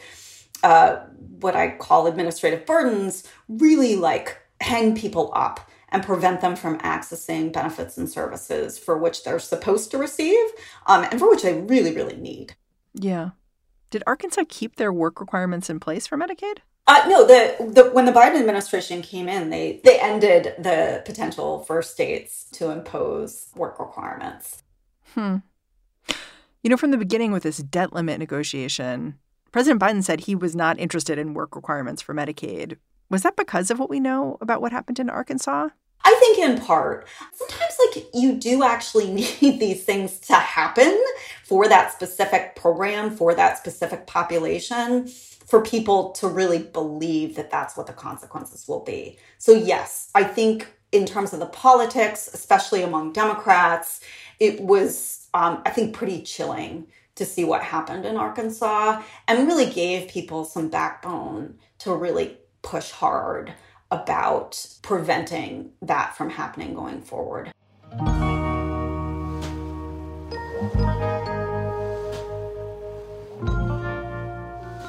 uh, 0.63 1.01
what 1.41 1.57
I 1.57 1.77
call 1.77 2.07
administrative 2.07 2.67
burdens 2.67 3.27
really 3.49 3.97
like 3.97 4.39
hang 4.61 4.95
people 4.95 5.33
up 5.35 5.69
and 5.89 6.03
prevent 6.03 6.41
them 6.41 6.55
from 6.55 6.79
accessing 6.79 7.53
benefits 7.53 7.99
and 7.99 8.09
services 8.09 8.79
for 8.79 8.97
which 8.97 9.25
they're 9.25 9.39
supposed 9.39 9.91
to 9.91 9.99
receive 9.99 10.47
um, 10.87 11.05
and 11.11 11.19
for 11.19 11.29
which 11.29 11.43
they 11.43 11.61
really, 11.61 11.95
really 11.95 12.17
need. 12.17 12.55
Yeah. 12.95 13.31
Did 13.91 14.05
Arkansas 14.07 14.45
keep 14.49 14.77
their 14.77 14.93
work 14.93 15.21
requirements 15.21 15.69
in 15.69 15.81
place 15.81 16.07
for 16.07 16.17
Medicaid? 16.17 16.59
Uh, 16.87 17.05
no, 17.09 17.27
the, 17.27 17.73
the 17.73 17.91
when 17.91 18.05
the 18.05 18.13
Biden 18.13 18.41
administration 18.41 19.03
came 19.03 19.29
in, 19.29 19.51
they 19.51 19.81
they 19.85 20.01
ended 20.01 20.55
the 20.59 21.03
potential 21.05 21.61
for 21.61 21.83
states 21.83 22.45
to 22.53 22.71
impose 22.71 23.49
work 23.55 23.79
requirements. 23.79 24.63
Hmm. 25.15 25.37
You 26.63 26.71
know, 26.71 26.77
from 26.77 26.91
the 26.91 26.97
beginning 26.99 27.33
with 27.33 27.45
this 27.45 27.59
debt 27.59 27.93
limit 27.93 28.19
negotiation, 28.19 29.19
President 29.53 29.81
Biden 29.81 30.03
said 30.03 30.21
he 30.21 30.35
was 30.35 30.55
not 30.55 30.79
interested 30.79 31.19
in 31.19 31.35
work 31.35 31.57
requirements 31.57 32.03
for 32.03 32.15
Medicaid. 32.15 32.77
Was 33.09 33.23
that 33.23 33.37
because 33.37 33.71
of 33.71 33.79
what 33.79 33.91
we 33.91 33.99
know 34.01 34.39
about 34.41 34.61
what 34.61 34.73
happened 34.73 34.99
in 35.01 35.11
Arkansas? 35.11 35.69
I 36.03 36.17
think 36.21 36.39
in 36.39 36.65
part. 36.65 37.07
Sometimes, 37.35 37.75
like, 37.87 38.07
you 38.15 38.37
do 38.37 38.63
actually 38.63 39.11
need 39.41 39.59
these 39.61 39.85
things 39.85 40.19
to 40.21 40.35
happen 40.35 41.03
for 41.45 41.69
that 41.69 41.93
specific 41.93 42.57
program, 42.57 43.11
for 43.11 43.35
that 43.35 43.59
specific 43.59 44.07
population, 44.07 45.09
for 45.09 45.61
people 45.61 46.13
to 46.13 46.29
really 46.29 46.59
believe 46.59 47.35
that 47.35 47.51
that's 47.51 47.77
what 47.77 47.87
the 47.87 47.93
consequences 47.93 48.67
will 48.69 48.85
be. 48.85 49.19
So, 49.39 49.53
yes, 49.53 50.11
I 50.15 50.25
think 50.25 50.73
in 50.93 51.07
terms 51.07 51.33
of 51.33 51.41
the 51.41 51.47
politics, 51.47 52.31
especially 52.33 52.83
among 52.83 53.13
Democrats, 53.13 54.01
it 54.39 54.61
was 54.61 55.21
um, 55.35 55.63
I 55.65 55.71
think, 55.71 55.95
pretty 55.95 56.23
chilling 56.23 56.87
to 57.21 57.27
see 57.27 57.45
what 57.45 57.63
happened 57.63 58.07
in 58.07 58.17
Arkansas 58.17 59.03
and 59.29 59.47
really 59.47 59.67
gave 59.67 60.09
people 60.09 60.43
some 60.43 60.71
backbone 60.71 61.55
to 61.77 61.95
really 61.95 62.39
push 62.63 62.91
hard 62.91 63.53
about 63.91 64.67
preventing 64.81 65.71
that 65.83 66.17
from 66.17 66.31
happening 66.31 66.73
going 66.73 67.03
forward. 67.03 67.53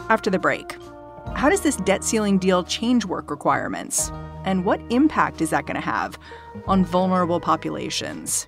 After 0.09 0.29
the 0.29 0.39
break, 0.39 0.77
how 1.35 1.49
does 1.49 1.61
this 1.61 1.75
debt 1.75 2.05
ceiling 2.05 2.37
deal 2.37 2.63
change 2.63 3.03
work 3.03 3.29
requirements? 3.29 4.09
And 4.45 4.63
what 4.63 4.79
impact 4.89 5.41
is 5.41 5.49
that 5.49 5.65
going 5.65 5.75
to 5.75 5.81
have 5.81 6.17
on 6.65 6.85
vulnerable 6.85 7.41
populations? 7.41 8.47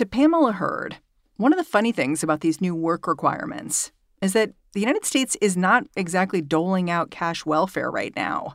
To 0.00 0.06
Pamela 0.06 0.52
Herd, 0.52 0.96
one 1.36 1.52
of 1.52 1.58
the 1.58 1.62
funny 1.62 1.92
things 1.92 2.22
about 2.22 2.40
these 2.40 2.58
new 2.58 2.74
work 2.74 3.06
requirements 3.06 3.92
is 4.22 4.32
that 4.32 4.52
the 4.72 4.80
United 4.80 5.04
States 5.04 5.36
is 5.42 5.58
not 5.58 5.84
exactly 5.94 6.40
doling 6.40 6.90
out 6.90 7.10
cash 7.10 7.44
welfare 7.44 7.90
right 7.90 8.16
now. 8.16 8.54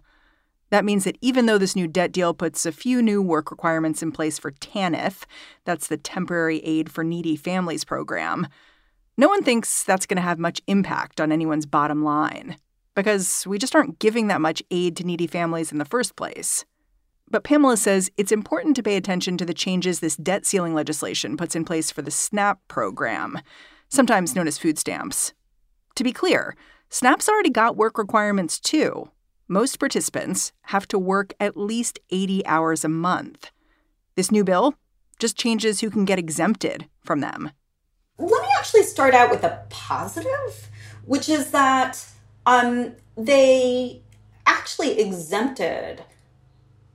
That 0.72 0.84
means 0.84 1.04
that 1.04 1.20
even 1.22 1.46
though 1.46 1.60
this 1.60 1.76
new 1.76 1.88
debt 1.88 2.12
deal 2.12 2.34
puts 2.34 2.66
a 2.66 2.72
few 2.72 3.00
new 3.00 3.22
work 3.22 3.52
requirements 3.52 4.02
in 4.02 4.12
place 4.12 4.40
for 4.40 4.54
TANF, 4.54 5.26
that's 5.66 5.86
the 5.86 5.98
Temporary 5.98 6.62
Aid 6.62 6.92
for 6.92 7.04
Needy 7.04 7.36
Families 7.36 7.84
program, 7.84 8.48
no 9.16 9.28
one 9.28 9.44
thinks 9.44 9.84
that's 9.84 10.08
going 10.08 10.18
to 10.18 10.24
have 10.24 10.40
much 10.40 10.64
impact 10.66 11.22
on 11.22 11.32
anyone's 11.32 11.68
bottom 11.68 12.04
line 12.04 12.58
because 12.96 13.46
we 13.46 13.60
just 13.60 13.76
aren't 13.76 14.00
giving 14.00 14.30
that 14.30 14.42
much 14.42 14.64
aid 14.72 14.98
to 14.98 15.04
needy 15.04 15.28
families 15.28 15.72
in 15.72 15.78
the 15.78 15.86
first 15.86 16.16
place. 16.16 16.66
But 17.30 17.44
Pamela 17.44 17.78
says 17.78 18.12
it's 18.18 18.32
important 18.32 18.76
to 18.76 18.84
pay 18.84 18.96
attention 18.98 19.38
to 19.38 19.46
the 19.46 19.54
changes 19.54 20.00
this 20.00 20.16
debt 20.16 20.46
ceiling 20.46 20.74
legislation 20.74 21.38
puts 21.38 21.56
in 21.56 21.66
place 21.66 21.92
for 21.92 22.02
the 22.02 22.12
SNAP 22.12 22.60
program, 22.68 23.40
sometimes 23.90 24.36
known 24.36 24.48
as 24.48 24.58
food 24.58 24.78
stamps. 24.78 25.34
To 25.96 26.04
be 26.04 26.12
clear, 26.12 26.56
SNAP's 26.90 27.28
already 27.28 27.50
got 27.50 27.78
work 27.78 27.98
requirements 27.98 28.60
too. 28.60 29.10
Most 29.48 29.80
participants 29.80 30.54
have 30.64 30.88
to 30.88 31.00
work 31.00 31.34
at 31.40 31.58
least 31.58 32.00
80 32.10 32.46
hours 32.46 32.84
a 32.84 32.90
month. 32.90 33.52
This 34.16 34.32
new 34.32 34.44
bill 34.44 34.76
just 35.20 35.38
changes 35.38 35.82
who 35.82 35.90
can 35.90 36.06
get 36.06 36.20
exempted 36.20 36.88
from 37.04 37.22
them. 37.22 37.52
Let 38.18 38.42
me 38.42 38.48
actually 38.58 38.84
start 38.84 39.14
out 39.14 39.30
with 39.30 39.44
a 39.44 39.64
positive, 39.70 40.70
which 41.06 41.28
is 41.28 41.52
that 41.52 42.06
um, 42.46 42.94
they 43.18 44.02
actually 44.46 45.00
exempted 45.00 46.04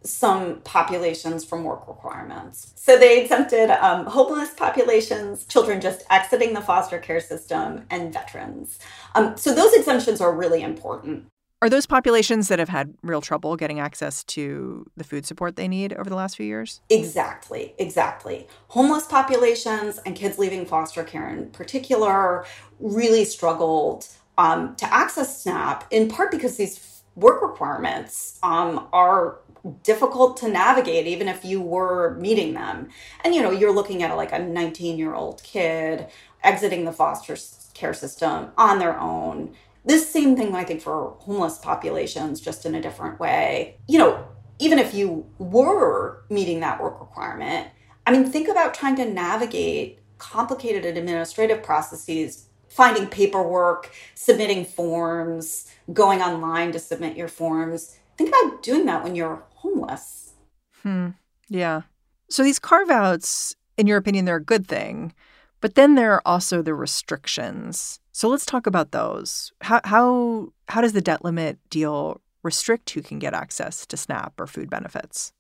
some 0.03 0.61
populations 0.63 1.45
from 1.45 1.65
work 1.65 1.87
requirements. 1.87 2.73
So 2.77 2.99
they 2.99 3.23
exempted 3.23 3.71
um, 3.71 4.07
homeless 4.07 4.51
populations, 4.55 5.45
children 5.45 5.81
just 5.81 6.03
exiting 6.11 6.55
the 6.55 6.61
foster 6.61 6.99
care 6.99 7.21
system, 7.21 7.85
and 7.91 8.13
veterans. 8.13 8.79
Um, 9.15 9.37
so 9.37 9.55
those 9.55 9.75
exemptions 9.75 10.21
are 10.21 10.35
really 10.35 10.63
important. 10.63 11.27
Are 11.63 11.69
those 11.69 11.85
populations 11.85 12.49
that 12.49 12.59
have 12.59 12.71
had 12.71 12.95
real 13.03 13.21
trouble 13.21 13.55
getting 13.55 13.81
access 13.81 14.25
to 14.25 14.87
the 14.97 15.05
food 15.05 15.27
support 15.27 15.57
they 15.57 15.69
need 15.69 15.93
over 15.93 16.09
the 16.09 16.17
last 16.17 16.37
few 16.37 16.47
years? 16.47 16.81
Exactly, 16.89 17.75
exactly. 17.77 18.49
Homeless 18.69 19.07
populations 19.07 19.99
and 20.07 20.17
kids 20.17 20.39
leaving 20.39 20.65
foster 20.65 21.05
care 21.05 21.29
in 21.29 21.51
particular 21.51 22.47
really 22.79 23.27
struggled 23.27 24.09
um, 24.39 24.75
to 24.77 24.91
access 24.91 25.43
SNAP, 25.43 25.85
in 25.91 26.09
part 26.09 26.31
because 26.31 26.57
these 26.57 27.03
work 27.15 27.43
requirements 27.43 28.39
um, 28.43 28.89
are 28.95 29.41
difficult 29.83 30.37
to 30.39 30.49
navigate 30.49 31.07
even 31.07 31.29
if 31.29 31.45
you 31.45 31.61
were 31.61 32.17
meeting 32.19 32.55
them. 32.55 32.89
And 33.25 33.35
you 33.35 33.43
know 33.43 33.51
you're 33.51 33.75
looking 33.75 34.03
at 34.03 34.17
like 34.17 34.33
a 34.33 34.39
19 34.39 34.99
year 34.99 35.15
old 35.15 35.43
kid 35.43 36.07
exiting 36.43 36.85
the 36.85 36.93
foster 36.93 37.37
care 37.75 37.95
system 37.95 38.51
on 38.57 38.79
their 38.79 38.99
own. 38.99 39.55
This 39.85 40.11
same 40.11 40.37
thing 40.37 40.55
i 40.55 40.65
think 40.65 40.83
for 40.83 41.17
homeless 41.21 41.59
populations 41.59 42.41
just 42.41 42.67
in 42.67 42.75
a 42.75 42.83
different 42.83 43.21
way. 43.21 43.77
You 43.87 43.99
know 43.99 44.27
even 44.59 44.79
if 44.79 44.93
you 44.93 45.27
were 45.39 46.23
meeting 46.29 46.61
that 46.61 46.83
work 46.83 47.01
requirement 47.01 47.67
i 48.07 48.13
mean 48.13 48.27
think 48.27 48.47
about 48.47 48.75
trying 48.75 48.95
to 48.95 49.07
navigate 49.07 49.99
complicated 50.19 50.85
administrative 50.85 51.63
processes 51.63 52.51
finding 52.71 53.07
paperwork 53.09 53.91
submitting 54.15 54.65
forms 54.65 55.71
going 55.93 56.23
online 56.23 56.73
to 56.73 56.79
submit 56.79 57.17
your 57.17 57.29
forms. 57.29 57.97
Think 58.17 58.31
about 58.31 58.63
doing 58.63 58.87
that 58.87 59.03
when 59.03 59.17
you're 59.17 59.43
homeless. 59.61 60.35
Hmm. 60.83 61.11
Yeah. 61.49 61.83
So 62.29 62.43
these 62.43 62.59
carve 62.59 62.91
outs, 62.91 63.55
in 63.77 63.87
your 63.87 63.99
opinion, 63.99 64.25
they're 64.25 64.37
a 64.37 64.45
good 64.45 64.67
thing. 64.67 65.13
But 65.61 65.75
then 65.75 65.95
there 65.95 66.13
are 66.13 66.23
also 66.25 66.63
the 66.63 66.75
restrictions. 66.75 68.01
So 68.13 68.29
let's 68.29 68.47
talk 68.47 68.67
about 68.67 68.93
those. 68.93 69.53
How 69.61 69.81
how 69.85 70.53
how 70.69 70.81
does 70.81 70.93
the 70.93 71.03
debt 71.03 71.25
limit 71.25 71.59
deal 71.69 72.21
restrict 72.43 72.91
who 72.91 73.03
can 73.03 73.19
get 73.19 73.35
access 73.35 73.85
to 73.87 73.97
SNAP 73.97 74.41
or 74.41 74.47
food 74.47 74.71
benefits? 74.71 75.33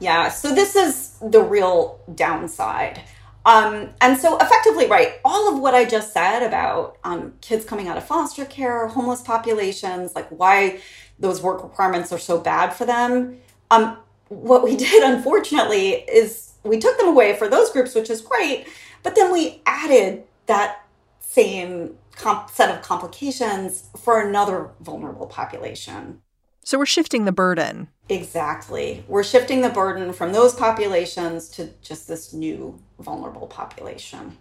Yeah, 0.00 0.28
so 0.28 0.54
this 0.54 0.74
is 0.74 1.18
the 1.20 1.42
real 1.42 2.00
downside. 2.14 3.00
Um, 3.46 3.90
and 4.00 4.18
so, 4.18 4.38
effectively, 4.38 4.86
right, 4.86 5.14
all 5.24 5.52
of 5.52 5.60
what 5.60 5.74
I 5.74 5.84
just 5.84 6.12
said 6.12 6.42
about 6.42 6.96
um, 7.04 7.34
kids 7.42 7.64
coming 7.64 7.88
out 7.88 7.98
of 7.98 8.04
foster 8.04 8.46
care, 8.46 8.88
homeless 8.88 9.20
populations, 9.20 10.14
like 10.14 10.28
why 10.30 10.80
those 11.18 11.42
work 11.42 11.62
requirements 11.62 12.12
are 12.12 12.18
so 12.18 12.40
bad 12.40 12.70
for 12.70 12.84
them. 12.84 13.38
Um, 13.70 13.98
what 14.28 14.62
we 14.62 14.76
did, 14.88 15.02
unfortunately, 15.02 16.04
is 16.08 16.52
we 16.62 16.78
took 16.78 16.96
them 16.98 17.08
away 17.08 17.36
for 17.36 17.48
those 17.48 17.70
groups, 17.70 17.94
which 17.94 18.10
is 18.10 18.20
great, 18.20 18.66
but 19.02 19.14
then 19.14 19.32
we 19.32 19.62
added 19.66 20.24
that 20.46 20.86
same 21.20 21.96
comp- 22.16 22.50
set 22.50 22.74
of 22.74 22.82
complications 22.82 23.84
for 23.96 24.20
another 24.20 24.70
vulnerable 24.80 25.26
population. 25.26 26.20
So 26.64 26.78
we're 26.78 26.86
shifting 26.86 27.26
the 27.26 27.32
burden. 27.32 27.88
Exactly. 28.08 29.04
We're 29.06 29.24
shifting 29.24 29.60
the 29.60 29.68
burden 29.68 30.12
from 30.14 30.32
those 30.32 30.54
populations 30.54 31.48
to 31.50 31.70
just 31.82 32.08
this 32.08 32.32
new 32.32 32.80
vulnerable 32.98 33.46
population. 33.46 34.38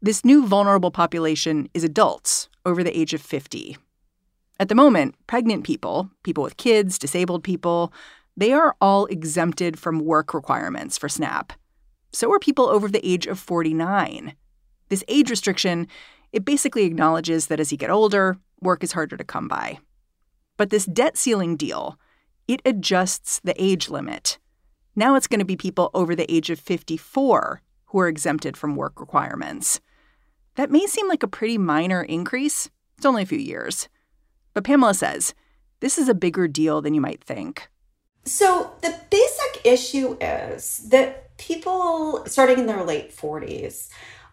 This 0.00 0.24
new 0.24 0.46
vulnerable 0.46 0.92
population 0.92 1.68
is 1.74 1.82
adults 1.82 2.48
over 2.64 2.84
the 2.84 2.96
age 2.96 3.12
of 3.14 3.20
50. 3.20 3.76
At 4.60 4.68
the 4.68 4.74
moment, 4.74 5.14
pregnant 5.26 5.64
people, 5.64 6.10
people 6.24 6.42
with 6.42 6.56
kids, 6.56 6.98
disabled 6.98 7.44
people, 7.44 7.92
they 8.36 8.52
are 8.52 8.76
all 8.80 9.06
exempted 9.06 9.78
from 9.78 10.00
work 10.00 10.34
requirements 10.34 10.98
for 10.98 11.08
SNAP. 11.08 11.52
So 12.12 12.32
are 12.32 12.38
people 12.38 12.66
over 12.66 12.88
the 12.88 13.06
age 13.06 13.26
of 13.26 13.38
49. 13.38 14.34
This 14.88 15.04
age 15.08 15.30
restriction, 15.30 15.86
it 16.32 16.44
basically 16.44 16.84
acknowledges 16.84 17.46
that 17.46 17.60
as 17.60 17.70
you 17.70 17.78
get 17.78 17.90
older, 17.90 18.38
work 18.60 18.82
is 18.82 18.92
harder 18.92 19.16
to 19.16 19.24
come 19.24 19.48
by. 19.48 19.78
But 20.56 20.70
this 20.70 20.86
debt 20.86 21.16
ceiling 21.16 21.56
deal, 21.56 21.98
it 22.48 22.62
adjusts 22.64 23.40
the 23.44 23.54
age 23.62 23.88
limit. 23.88 24.38
Now 24.96 25.14
it's 25.14 25.28
going 25.28 25.38
to 25.38 25.44
be 25.44 25.56
people 25.56 25.90
over 25.94 26.16
the 26.16 26.30
age 26.32 26.50
of 26.50 26.58
54 26.58 27.62
who 27.86 28.00
are 28.00 28.08
exempted 28.08 28.56
from 28.56 28.74
work 28.74 28.98
requirements. 28.98 29.80
That 30.56 30.70
may 30.70 30.86
seem 30.86 31.08
like 31.08 31.22
a 31.22 31.28
pretty 31.28 31.58
minor 31.58 32.02
increase. 32.02 32.68
It's 32.96 33.06
only 33.06 33.22
a 33.22 33.26
few 33.26 33.38
years. 33.38 33.88
But 34.58 34.64
Pamela 34.64 34.92
says 34.92 35.34
this 35.78 35.98
is 35.98 36.08
a 36.08 36.14
bigger 36.14 36.48
deal 36.48 36.82
than 36.82 36.92
you 36.92 37.00
might 37.00 37.22
think. 37.22 37.68
So, 38.24 38.72
the 38.82 38.92
basic 39.08 39.64
issue 39.64 40.16
is 40.20 40.88
that 40.88 41.36
people 41.38 42.24
starting 42.26 42.58
in 42.58 42.66
their 42.66 42.82
late 42.82 43.16
40s, 43.16 43.88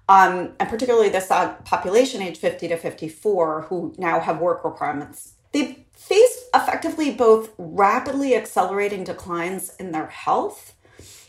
um, 0.09 0.53
and 0.59 0.67
particularly 0.67 1.09
this 1.09 1.27
population 1.27 2.23
age 2.23 2.39
50 2.39 2.69
to 2.69 2.75
54 2.75 3.67
who 3.69 3.93
now 3.99 4.19
have 4.19 4.39
work 4.39 4.65
requirements, 4.65 5.33
they 5.51 5.85
face 5.93 6.45
effectively 6.55 7.11
both 7.11 7.51
rapidly 7.59 8.35
accelerating 8.35 9.03
declines 9.03 9.75
in 9.75 9.91
their 9.91 10.07
health. 10.07 10.73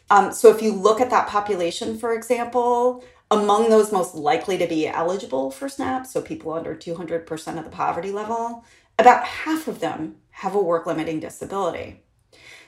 Um, 0.08 0.32
so, 0.32 0.48
if 0.48 0.62
you 0.62 0.72
look 0.72 1.02
at 1.02 1.10
that 1.10 1.28
population, 1.28 1.98
for 1.98 2.14
example, 2.14 3.04
among 3.30 3.68
those 3.68 3.92
most 3.92 4.14
likely 4.14 4.56
to 4.56 4.66
be 4.66 4.86
eligible 4.86 5.50
for 5.50 5.68
SNAP, 5.68 6.06
so 6.06 6.22
people 6.22 6.54
under 6.54 6.74
200% 6.74 7.58
of 7.58 7.64
the 7.64 7.70
poverty 7.70 8.10
level, 8.10 8.64
about 8.98 9.24
half 9.24 9.68
of 9.68 9.80
them 9.80 10.16
have 10.30 10.54
a 10.54 10.62
work 10.62 10.86
limiting 10.86 11.20
disability. 11.20 12.02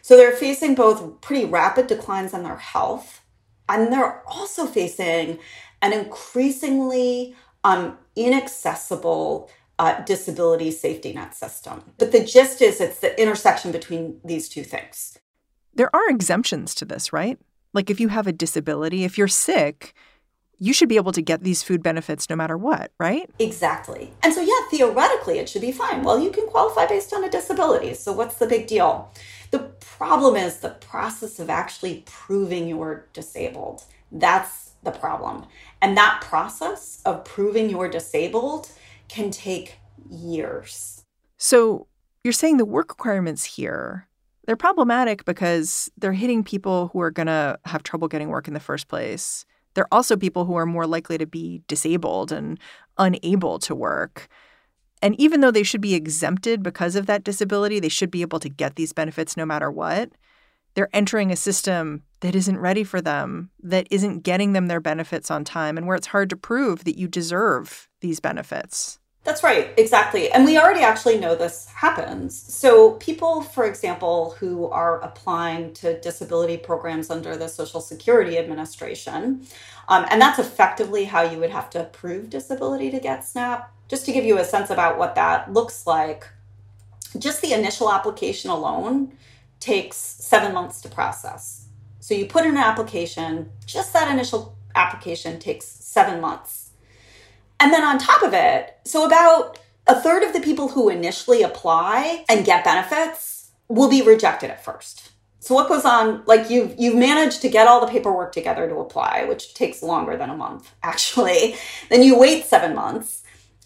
So 0.02 0.16
they're 0.16 0.32
facing 0.32 0.74
both 0.74 1.20
pretty 1.20 1.44
rapid 1.44 1.86
declines 1.86 2.32
in 2.32 2.42
their 2.42 2.56
health, 2.56 3.22
and 3.68 3.92
they're 3.92 4.22
also 4.26 4.66
facing 4.66 5.38
an 5.82 5.92
increasingly 5.92 7.36
um, 7.64 7.98
inaccessible 8.16 9.50
uh, 9.78 10.00
disability 10.02 10.70
safety 10.70 11.12
net 11.12 11.34
system. 11.34 11.82
But 11.98 12.12
the 12.12 12.24
gist 12.24 12.62
is 12.62 12.80
it's 12.80 13.00
the 13.00 13.20
intersection 13.20 13.70
between 13.70 14.20
these 14.24 14.48
two 14.48 14.64
things. 14.64 15.18
There 15.74 15.94
are 15.94 16.08
exemptions 16.08 16.74
to 16.76 16.84
this, 16.84 17.12
right? 17.12 17.38
Like 17.72 17.90
if 17.90 18.00
you 18.00 18.08
have 18.08 18.26
a 18.26 18.32
disability, 18.32 19.04
if 19.04 19.18
you're 19.18 19.28
sick, 19.28 19.94
you 20.58 20.72
should 20.72 20.88
be 20.88 20.96
able 20.96 21.12
to 21.12 21.22
get 21.22 21.44
these 21.44 21.62
food 21.62 21.82
benefits 21.82 22.28
no 22.28 22.36
matter 22.36 22.56
what, 22.56 22.92
right? 22.98 23.30
Exactly. 23.38 24.12
And 24.22 24.34
so, 24.34 24.40
yeah, 24.40 24.68
theoretically, 24.70 25.38
it 25.38 25.48
should 25.48 25.62
be 25.62 25.72
fine. 25.72 26.02
Well, 26.02 26.18
you 26.18 26.30
can 26.30 26.46
qualify 26.46 26.86
based 26.86 27.12
on 27.12 27.24
a 27.24 27.30
disability. 27.30 27.94
So, 27.94 28.12
what's 28.12 28.36
the 28.36 28.46
big 28.46 28.66
deal? 28.66 29.12
The 29.50 29.60
problem 29.80 30.36
is 30.36 30.58
the 30.58 30.70
process 30.70 31.38
of 31.38 31.48
actually 31.48 32.02
proving 32.06 32.68
you're 32.68 33.06
disabled. 33.12 33.84
That's 34.10 34.72
the 34.82 34.90
problem. 34.90 35.46
And 35.80 35.96
that 35.96 36.20
process 36.22 37.00
of 37.04 37.24
proving 37.24 37.70
you're 37.70 37.88
disabled 37.88 38.70
can 39.08 39.30
take 39.30 39.78
years. 40.10 41.04
So, 41.36 41.86
you're 42.24 42.32
saying 42.32 42.56
the 42.56 42.64
work 42.64 42.90
requirements 42.90 43.44
here 43.44 44.08
they're 44.48 44.56
problematic 44.56 45.26
because 45.26 45.90
they're 45.98 46.14
hitting 46.14 46.42
people 46.42 46.88
who 46.94 47.02
are 47.02 47.10
going 47.10 47.26
to 47.26 47.58
have 47.66 47.82
trouble 47.82 48.08
getting 48.08 48.30
work 48.30 48.48
in 48.48 48.54
the 48.54 48.60
first 48.60 48.88
place 48.88 49.44
they 49.78 49.82
are 49.82 49.88
also 49.92 50.16
people 50.16 50.44
who 50.44 50.56
are 50.56 50.66
more 50.66 50.88
likely 50.88 51.18
to 51.18 51.26
be 51.26 51.62
disabled 51.68 52.32
and 52.32 52.58
unable 52.98 53.60
to 53.60 53.76
work. 53.76 54.26
And 55.00 55.14
even 55.20 55.40
though 55.40 55.52
they 55.52 55.62
should 55.62 55.80
be 55.80 55.94
exempted 55.94 56.64
because 56.64 56.96
of 56.96 57.06
that 57.06 57.22
disability, 57.22 57.78
they 57.78 57.88
should 57.88 58.10
be 58.10 58.22
able 58.22 58.40
to 58.40 58.48
get 58.48 58.74
these 58.74 58.92
benefits 58.92 59.36
no 59.36 59.46
matter 59.46 59.70
what. 59.70 60.10
They're 60.74 60.88
entering 60.92 61.30
a 61.30 61.36
system 61.36 62.02
that 62.22 62.34
isn't 62.34 62.58
ready 62.58 62.82
for 62.82 63.00
them, 63.00 63.50
that 63.62 63.86
isn't 63.88 64.24
getting 64.24 64.52
them 64.52 64.66
their 64.66 64.80
benefits 64.80 65.30
on 65.30 65.44
time, 65.44 65.78
and 65.78 65.86
where 65.86 65.94
it's 65.96 66.08
hard 66.08 66.28
to 66.30 66.36
prove 66.36 66.82
that 66.82 66.98
you 66.98 67.06
deserve 67.06 67.88
these 68.00 68.18
benefits. 68.18 68.97
That's 69.24 69.42
right, 69.42 69.74
exactly. 69.76 70.30
And 70.30 70.44
we 70.44 70.58
already 70.58 70.80
actually 70.80 71.18
know 71.18 71.34
this 71.34 71.66
happens. 71.66 72.34
So, 72.34 72.92
people, 72.92 73.42
for 73.42 73.66
example, 73.66 74.34
who 74.38 74.68
are 74.68 75.00
applying 75.00 75.74
to 75.74 76.00
disability 76.00 76.56
programs 76.56 77.10
under 77.10 77.36
the 77.36 77.48
Social 77.48 77.80
Security 77.80 78.38
Administration, 78.38 79.46
um, 79.88 80.06
and 80.10 80.20
that's 80.20 80.38
effectively 80.38 81.04
how 81.04 81.22
you 81.22 81.38
would 81.38 81.50
have 81.50 81.68
to 81.70 81.84
prove 81.84 82.30
disability 82.30 82.90
to 82.90 83.00
get 83.00 83.24
SNAP. 83.24 83.70
Just 83.88 84.06
to 84.06 84.12
give 84.12 84.24
you 84.24 84.38
a 84.38 84.44
sense 84.44 84.70
about 84.70 84.98
what 84.98 85.14
that 85.16 85.52
looks 85.52 85.86
like, 85.86 86.26
just 87.18 87.42
the 87.42 87.52
initial 87.52 87.92
application 87.92 88.50
alone 88.50 89.16
takes 89.60 89.96
seven 89.96 90.54
months 90.54 90.80
to 90.82 90.88
process. 90.88 91.66
So, 92.00 92.14
you 92.14 92.26
put 92.26 92.44
in 92.44 92.52
an 92.52 92.56
application, 92.56 93.50
just 93.66 93.92
that 93.92 94.10
initial 94.10 94.56
application 94.74 95.38
takes 95.38 95.66
seven 95.66 96.20
months. 96.20 96.67
And 97.60 97.72
then 97.72 97.84
on 97.84 97.98
top 97.98 98.22
of 98.22 98.32
it, 98.32 98.78
so 98.84 99.04
about 99.04 99.58
a 99.86 100.00
third 100.00 100.22
of 100.22 100.32
the 100.32 100.40
people 100.40 100.68
who 100.68 100.88
initially 100.88 101.42
apply 101.42 102.24
and 102.28 102.44
get 102.44 102.64
benefits 102.64 103.50
will 103.68 103.88
be 103.88 104.02
rejected 104.02 104.50
at 104.50 104.64
first. 104.64 105.10
So 105.40 105.54
what 105.54 105.68
goes 105.68 105.84
on 105.84 106.22
like 106.26 106.50
you've 106.50 106.74
you've 106.78 106.96
managed 106.96 107.40
to 107.42 107.48
get 107.48 107.68
all 107.68 107.80
the 107.80 107.90
paperwork 107.90 108.32
together 108.32 108.68
to 108.68 108.76
apply, 108.76 109.24
which 109.24 109.54
takes 109.54 109.82
longer 109.82 110.16
than 110.16 110.30
a 110.30 110.36
month 110.36 110.74
actually. 110.82 111.56
Then 111.88 112.02
you 112.02 112.18
wait 112.18 112.44
7 112.44 112.74
months 112.74 113.22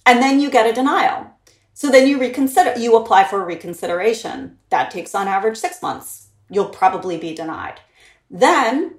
and 0.07 0.23
then 0.23 0.41
you 0.41 0.51
get 0.51 0.67
a 0.67 0.73
denial. 0.73 1.31
So 1.75 1.91
then 1.91 2.07
you 2.07 2.19
reconsider 2.19 2.79
you 2.79 2.97
apply 2.97 3.25
for 3.25 3.43
a 3.43 3.47
reconsideration. 3.47 4.59
That 4.71 4.91
takes 4.91 5.15
on 5.15 5.29
average 5.29 5.57
6 5.57 5.83
months. 5.83 6.29
You'll 6.51 6.69
probably 6.69 7.19
be 7.19 7.35
denied. 7.35 7.81
Then 8.31 8.95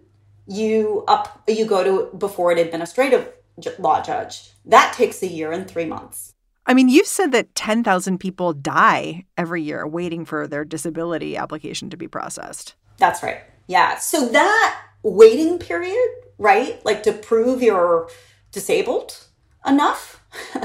you 0.48 1.06
up 1.08 1.44
you 1.48 1.66
go 1.66 1.84
to 1.84 2.18
before 2.18 2.52
an 2.52 2.58
administrative 2.58 3.32
law 3.80 4.02
judge. 4.02 4.53
That 4.66 4.94
takes 4.94 5.22
a 5.22 5.28
year 5.28 5.52
and 5.52 5.70
three 5.70 5.86
months. 5.86 6.34
I 6.66 6.74
mean, 6.74 6.88
you've 6.88 7.08
said 7.08 7.32
that 7.34 7.56
10,000 7.56 8.20
people 8.20 8.54
die 8.54 9.26
every 9.38 9.62
year 9.62 9.86
waiting 9.86 10.24
for 10.24 10.48
their 10.48 10.64
disability 10.64 11.36
application 11.36 11.90
to 11.90 11.98
be 11.98 12.08
processed. 12.08 12.76
That's 12.98 13.22
right. 13.22 13.42
Yeah. 13.68 13.98
So 13.98 14.30
that 14.30 14.82
waiting 15.04 15.60
period, 15.60 16.10
right? 16.38 16.84
Like 16.86 17.04
to 17.04 17.12
prove 17.12 17.62
you're 17.62 18.10
disabled 18.52 19.26
enough. 19.66 20.24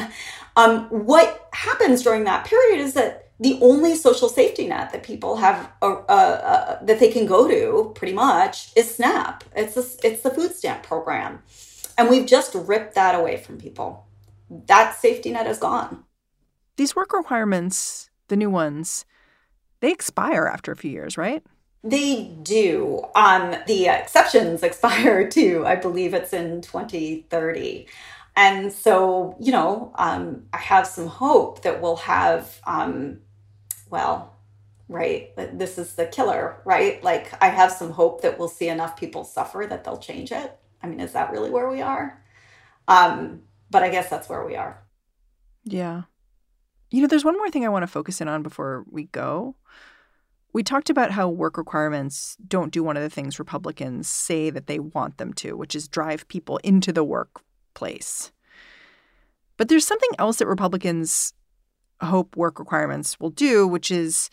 um, 0.57 0.85
what 0.87 1.49
happens 1.53 2.03
during 2.03 2.25
that 2.25 2.47
period 2.47 2.81
is 2.81 2.95
that 2.95 3.29
the 3.41 3.59
only 3.61 3.95
social 3.95 4.29
safety 4.29 4.67
net 4.67 4.93
that 4.93 5.03
people 5.05 5.37
have 5.37 5.71
uh, 5.81 5.95
uh, 6.09 6.13
uh, 6.13 6.85
that 6.85 6.99
they 6.99 7.11
can 7.11 7.27
go 7.27 7.49
to 7.49 7.93
pretty 7.95 8.13
much 8.13 8.73
is 8.77 8.95
SNAP. 8.95 9.45
It's 9.55 9.77
a, 9.77 10.07
it's 10.07 10.23
the 10.23 10.31
food 10.31 10.55
stamp 10.55 10.83
program. 10.83 11.43
And 11.99 12.09
we've 12.09 12.27
just 12.27 12.55
ripped 12.55 12.95
that 12.95 13.17
away 13.17 13.37
from 13.37 13.59
people. 13.59 14.07
That 14.49 14.97
safety 14.97 15.33
net 15.33 15.49
is 15.49 15.59
gone. 15.59 16.05
These 16.77 16.95
work 16.95 17.13
requirements, 17.13 18.09
the 18.29 18.37
new 18.37 18.49
ones, 18.49 19.05
they 19.81 19.91
expire 19.91 20.47
after 20.47 20.71
a 20.71 20.77
few 20.77 20.93
years, 20.93 21.19
right? 21.19 21.43
They 21.83 22.37
do. 22.43 23.05
Um, 23.17 23.57
the 23.67 23.89
exceptions 23.89 24.63
expire 24.63 25.29
too. 25.29 25.65
I 25.67 25.75
believe 25.75 26.15
it's 26.15 26.33
in 26.33 26.63
2030. 26.63 27.89
And 28.37 28.73
so, 28.73 29.37
you 29.41 29.51
know, 29.51 29.91
um, 29.97 30.45
I 30.53 30.59
have 30.59 30.87
some 30.87 31.09
hope 31.09 31.63
that 31.63 31.83
we'll 31.83 31.97
have, 31.97 32.61
um, 32.65 33.19
well, 33.91 34.37
right, 34.89 35.35
this 35.37 35.77
is 35.77 35.95
the 35.95 36.07
killer, 36.07 36.63
right? 36.65 37.03
Like, 37.03 37.33
I 37.43 37.49
have 37.49 37.73
some 37.73 37.91
hope 37.91 38.23
that 38.23 38.39
we'll 38.39 38.47
see 38.47 38.69
enough 38.69 38.97
people 38.97 39.25
suffer 39.25 39.67
that 39.69 39.83
they'll 39.83 39.99
change 39.99 40.31
it. 40.31 40.57
I 40.83 40.87
mean, 40.87 41.01
is 41.01 41.13
that 41.13 41.31
really 41.31 41.51
where 41.51 41.69
we 41.69 41.83
are? 41.83 42.23
Um, 42.87 43.43
but 43.71 43.83
I 43.83 43.89
guess 43.89 44.09
that's 44.09 44.29
where 44.29 44.45
we 44.45 44.57
are. 44.57 44.83
Yeah. 45.65 46.03
You 46.91 47.03
know, 47.03 47.09
there's 47.09 47.25
one 47.25 47.37
more 47.37 47.51
thing 47.51 47.65
I 47.65 47.71
want 47.71 47.83
to 47.83 47.89
focus 47.89 48.21
in 48.21 48.29
on 48.29 48.43
before 48.43 48.85
we 48.91 49.05
go. 49.05 49.57
We 50.55 50.63
talked 50.63 50.89
about 50.89 51.11
how 51.11 51.29
work 51.29 51.59
requirements 51.59 52.37
don't 52.47 52.73
do 52.73 52.83
one 52.83 52.97
of 52.97 53.03
the 53.03 53.11
things 53.11 53.39
Republicans 53.39 54.09
say 54.09 54.49
that 54.51 54.67
they 54.67 54.79
want 54.79 55.19
them 55.19 55.35
to, 55.35 55.57
which 55.57 55.75
is 55.75 55.87
drive 55.87 56.27
people 56.29 56.57
into 56.59 56.93
the 56.93 57.05
workplace. 57.05 58.33
But 59.59 59.69
there's 59.69 59.87
something 59.87 60.11
else 60.19 60.39
that 60.39 60.47
Republicans 60.47 61.35
hope 62.01 62.37
work 62.37 62.59
requirements 62.59 63.21
will 63.21 63.31
do, 63.31 63.67
which 63.67 63.91
is 63.91 64.31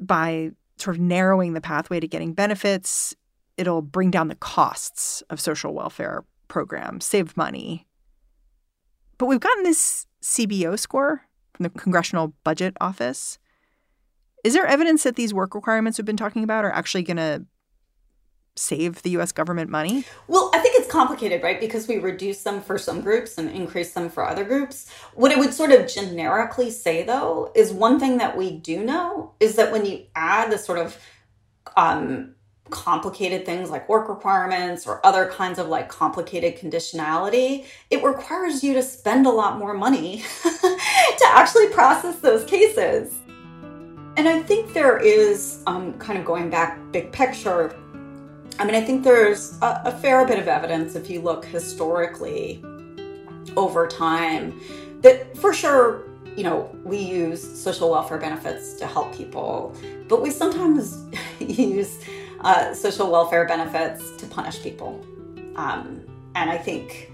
by 0.00 0.50
sort 0.78 0.96
of 0.96 1.02
narrowing 1.02 1.52
the 1.52 1.60
pathway 1.60 2.00
to 2.00 2.08
getting 2.08 2.32
benefits, 2.32 3.14
it'll 3.56 3.82
bring 3.82 4.10
down 4.10 4.28
the 4.28 4.34
costs 4.34 5.22
of 5.30 5.40
social 5.40 5.74
welfare 5.74 6.24
programs, 6.48 7.04
save 7.04 7.36
money. 7.36 7.86
But 9.18 9.26
we've 9.26 9.40
gotten 9.40 9.64
this 9.64 10.06
CBO 10.22 10.78
score 10.78 11.22
from 11.54 11.64
the 11.64 11.70
Congressional 11.70 12.34
Budget 12.44 12.76
Office. 12.80 13.38
Is 14.44 14.54
there 14.54 14.66
evidence 14.66 15.02
that 15.04 15.16
these 15.16 15.32
work 15.34 15.54
requirements 15.54 15.98
we've 15.98 16.04
been 16.04 16.16
talking 16.16 16.44
about 16.44 16.64
are 16.64 16.72
actually 16.72 17.02
going 17.02 17.16
to 17.16 17.46
save 18.56 19.02
the 19.02 19.10
US 19.10 19.32
government 19.32 19.70
money? 19.70 20.04
Well, 20.28 20.50
I 20.54 20.58
think 20.58 20.78
it's 20.78 20.90
complicated, 20.90 21.42
right? 21.42 21.60
Because 21.60 21.88
we 21.88 21.98
reduce 21.98 22.42
them 22.42 22.60
for 22.60 22.78
some 22.78 23.00
groups 23.00 23.38
and 23.38 23.50
increase 23.50 23.92
them 23.92 24.08
for 24.08 24.26
other 24.26 24.44
groups. 24.44 24.90
What 25.14 25.32
it 25.32 25.38
would 25.38 25.52
sort 25.52 25.72
of 25.72 25.88
generically 25.88 26.70
say, 26.70 27.02
though, 27.02 27.52
is 27.54 27.72
one 27.72 28.00
thing 28.00 28.18
that 28.18 28.36
we 28.36 28.50
do 28.56 28.82
know 28.82 29.34
is 29.40 29.56
that 29.56 29.72
when 29.72 29.84
you 29.84 30.04
add 30.14 30.50
the 30.50 30.58
sort 30.58 30.78
of 30.78 30.98
um, 31.76 32.35
complicated 32.70 33.46
things 33.46 33.70
like 33.70 33.88
work 33.88 34.08
requirements 34.08 34.86
or 34.86 35.04
other 35.06 35.30
kinds 35.30 35.58
of 35.58 35.68
like 35.68 35.88
complicated 35.88 36.58
conditionality, 36.58 37.64
it 37.90 38.02
requires 38.02 38.64
you 38.64 38.74
to 38.74 38.82
spend 38.82 39.26
a 39.26 39.30
lot 39.30 39.58
more 39.58 39.74
money 39.74 40.22
to 40.42 41.24
actually 41.26 41.68
process 41.68 42.16
those 42.20 42.44
cases. 42.44 43.14
And 44.16 44.28
I 44.28 44.42
think 44.42 44.72
there 44.72 44.98
is, 44.98 45.62
um, 45.66 45.92
kind 45.98 46.18
of 46.18 46.24
going 46.24 46.48
back 46.50 46.78
big 46.90 47.12
picture, 47.12 47.76
I 48.58 48.64
mean, 48.64 48.74
I 48.74 48.80
think 48.80 49.04
there's 49.04 49.58
a, 49.60 49.82
a 49.84 49.92
fair 49.92 50.26
bit 50.26 50.38
of 50.38 50.48
evidence 50.48 50.94
if 50.94 51.10
you 51.10 51.20
look 51.20 51.44
historically 51.44 52.64
over 53.56 53.86
time 53.86 54.60
that 55.02 55.36
for 55.36 55.52
sure 55.52 56.06
you 56.36 56.42
know, 56.42 56.70
we 56.84 56.98
use 56.98 57.42
social 57.42 57.90
welfare 57.90 58.18
benefits 58.18 58.74
to 58.74 58.86
help 58.86 59.14
people, 59.14 59.74
but 60.06 60.20
we 60.20 60.30
sometimes 60.30 61.06
use 61.40 62.04
uh, 62.46 62.72
social 62.72 63.10
welfare 63.10 63.44
benefits 63.44 64.12
to 64.16 64.24
punish 64.26 64.62
people. 64.62 65.04
Um, 65.56 66.06
and 66.36 66.48
I 66.48 66.56
think 66.56 67.10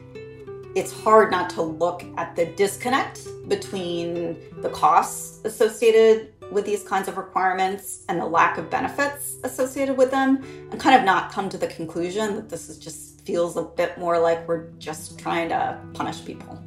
it's 0.74 0.92
hard 0.92 1.30
not 1.30 1.48
to 1.50 1.62
look 1.62 2.04
at 2.18 2.36
the 2.36 2.46
disconnect 2.46 3.26
between 3.48 4.36
the 4.60 4.68
costs 4.68 5.42
associated 5.46 6.34
with 6.50 6.66
these 6.66 6.82
kinds 6.82 7.08
of 7.08 7.16
requirements 7.16 8.04
and 8.10 8.20
the 8.20 8.26
lack 8.26 8.58
of 8.58 8.68
benefits 8.68 9.36
associated 9.42 9.96
with 9.96 10.10
them, 10.10 10.44
and 10.70 10.78
kind 10.78 10.94
of 10.94 11.02
not 11.02 11.32
come 11.32 11.48
to 11.48 11.56
the 11.56 11.68
conclusion 11.68 12.36
that 12.36 12.50
this 12.50 12.68
is 12.68 12.78
just 12.78 13.22
feels 13.22 13.56
a 13.56 13.62
bit 13.62 13.96
more 13.96 14.18
like 14.18 14.46
we're 14.46 14.68
just 14.72 15.18
trying 15.18 15.48
to 15.48 15.80
punish 15.94 16.22
people. 16.26 16.62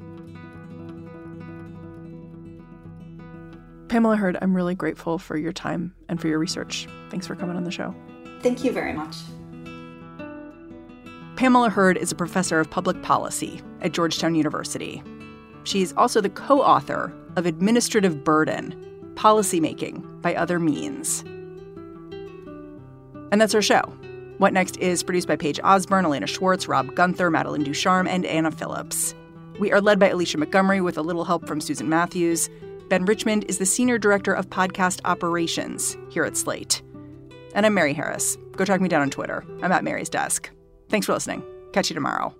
Pamela 3.89 4.17
Herd, 4.17 4.39
I'm 4.41 4.56
really 4.56 4.73
grateful 4.73 5.19
for 5.19 5.38
your 5.38 5.54
time 5.54 5.93
and 6.10 6.19
for 6.19 6.28
your 6.28 6.39
research. 6.39 6.88
Thanks 7.12 7.28
for 7.28 7.36
coming 7.36 7.56
on 7.56 7.63
the 7.63 7.69
show. 7.69 7.93
Thank 8.45 8.63
you 8.63 8.71
very 8.71 8.93
much. 8.93 9.17
Pamela 11.36 11.67
Herd 11.67 11.97
is 11.97 12.12
a 12.12 12.15
professor 12.15 12.60
of 12.60 12.69
public 12.69 13.01
policy 13.01 13.60
at 13.81 13.91
Georgetown 13.91 14.36
University. 14.36 15.01
She's 15.63 15.93
also 15.93 16.21
the 16.21 16.29
co 16.29 16.62
author 16.62 17.12
of 17.38 17.47
Administrative 17.47 18.23
Burden 18.23 18.75
Policymaking 19.15 20.21
by 20.21 20.36
Other 20.36 20.60
Means. 20.60 21.21
And 23.31 23.41
that's 23.41 23.55
our 23.55 23.63
show. 23.63 23.81
What 24.38 24.53
Next 24.53 24.77
is 24.77 25.01
produced 25.01 25.27
by 25.27 25.38
Paige 25.38 25.60
Osborne, 25.63 26.05
Elena 26.05 26.27
Schwartz, 26.27 26.67
Rob 26.67 26.93
Gunther, 26.93 27.31
Madeline 27.31 27.63
Ducharme, 27.63 28.08
and 28.08 28.27
Anna 28.27 28.51
Phillips. 28.51 29.15
We 29.58 29.71
are 29.71 29.81
led 29.81 29.97
by 29.97 30.10
Alicia 30.10 30.38
Montgomery 30.38 30.81
with 30.81 30.99
a 30.99 31.01
little 31.01 31.25
help 31.25 31.47
from 31.47 31.62
Susan 31.62 31.89
Matthews. 31.89 32.51
Ben 32.89 33.05
Richmond 33.05 33.45
is 33.45 33.58
the 33.58 33.65
Senior 33.65 33.97
Director 33.97 34.34
of 34.34 34.51
Podcast 34.51 35.01
Operations 35.03 35.97
here 36.12 36.25
at 36.25 36.38
Slate. 36.38 36.84
And 37.56 37.65
I'm 37.65 37.74
Mary 37.74 37.94
Harris. 37.94 38.38
Go 38.52 38.65
track 38.65 38.82
me 38.82 38.89
down 38.89 39.02
on 39.02 39.10
Twitter. 39.10 39.44
I'm 39.63 39.72
at 39.72 39.84
Mary's 39.84 40.10
Desk. 40.10 40.52
Thanks 40.89 41.08
for 41.08 41.13
listening. 41.13 41.41
Catch 41.72 41.89
you 41.89 41.94
tomorrow. 41.96 42.36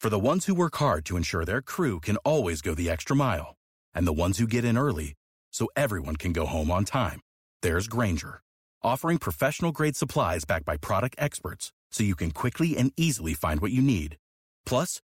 For 0.00 0.08
the 0.08 0.18
ones 0.18 0.46
who 0.46 0.54
work 0.54 0.76
hard 0.76 1.04
to 1.06 1.18
ensure 1.18 1.44
their 1.44 1.60
crew 1.60 2.00
can 2.00 2.16
always 2.18 2.62
go 2.62 2.74
the 2.74 2.88
extra 2.88 3.14
mile, 3.14 3.56
and 3.94 4.06
the 4.06 4.14
ones 4.14 4.38
who 4.38 4.46
get 4.46 4.64
in 4.64 4.78
early 4.78 5.12
so 5.52 5.68
everyone 5.76 6.16
can 6.16 6.32
go 6.32 6.46
home 6.46 6.70
on 6.70 6.86
time, 6.86 7.20
there's 7.60 7.86
Grainger, 7.86 8.40
offering 8.82 9.18
professional 9.18 9.72
grade 9.72 9.96
supplies 9.96 10.46
backed 10.46 10.64
by 10.64 10.78
product 10.78 11.16
experts 11.18 11.70
so 11.92 12.02
you 12.02 12.16
can 12.16 12.30
quickly 12.30 12.78
and 12.78 12.92
easily 12.96 13.34
find 13.34 13.60
what 13.60 13.72
you 13.72 13.82
need. 13.82 14.16
Plus, 14.64 15.02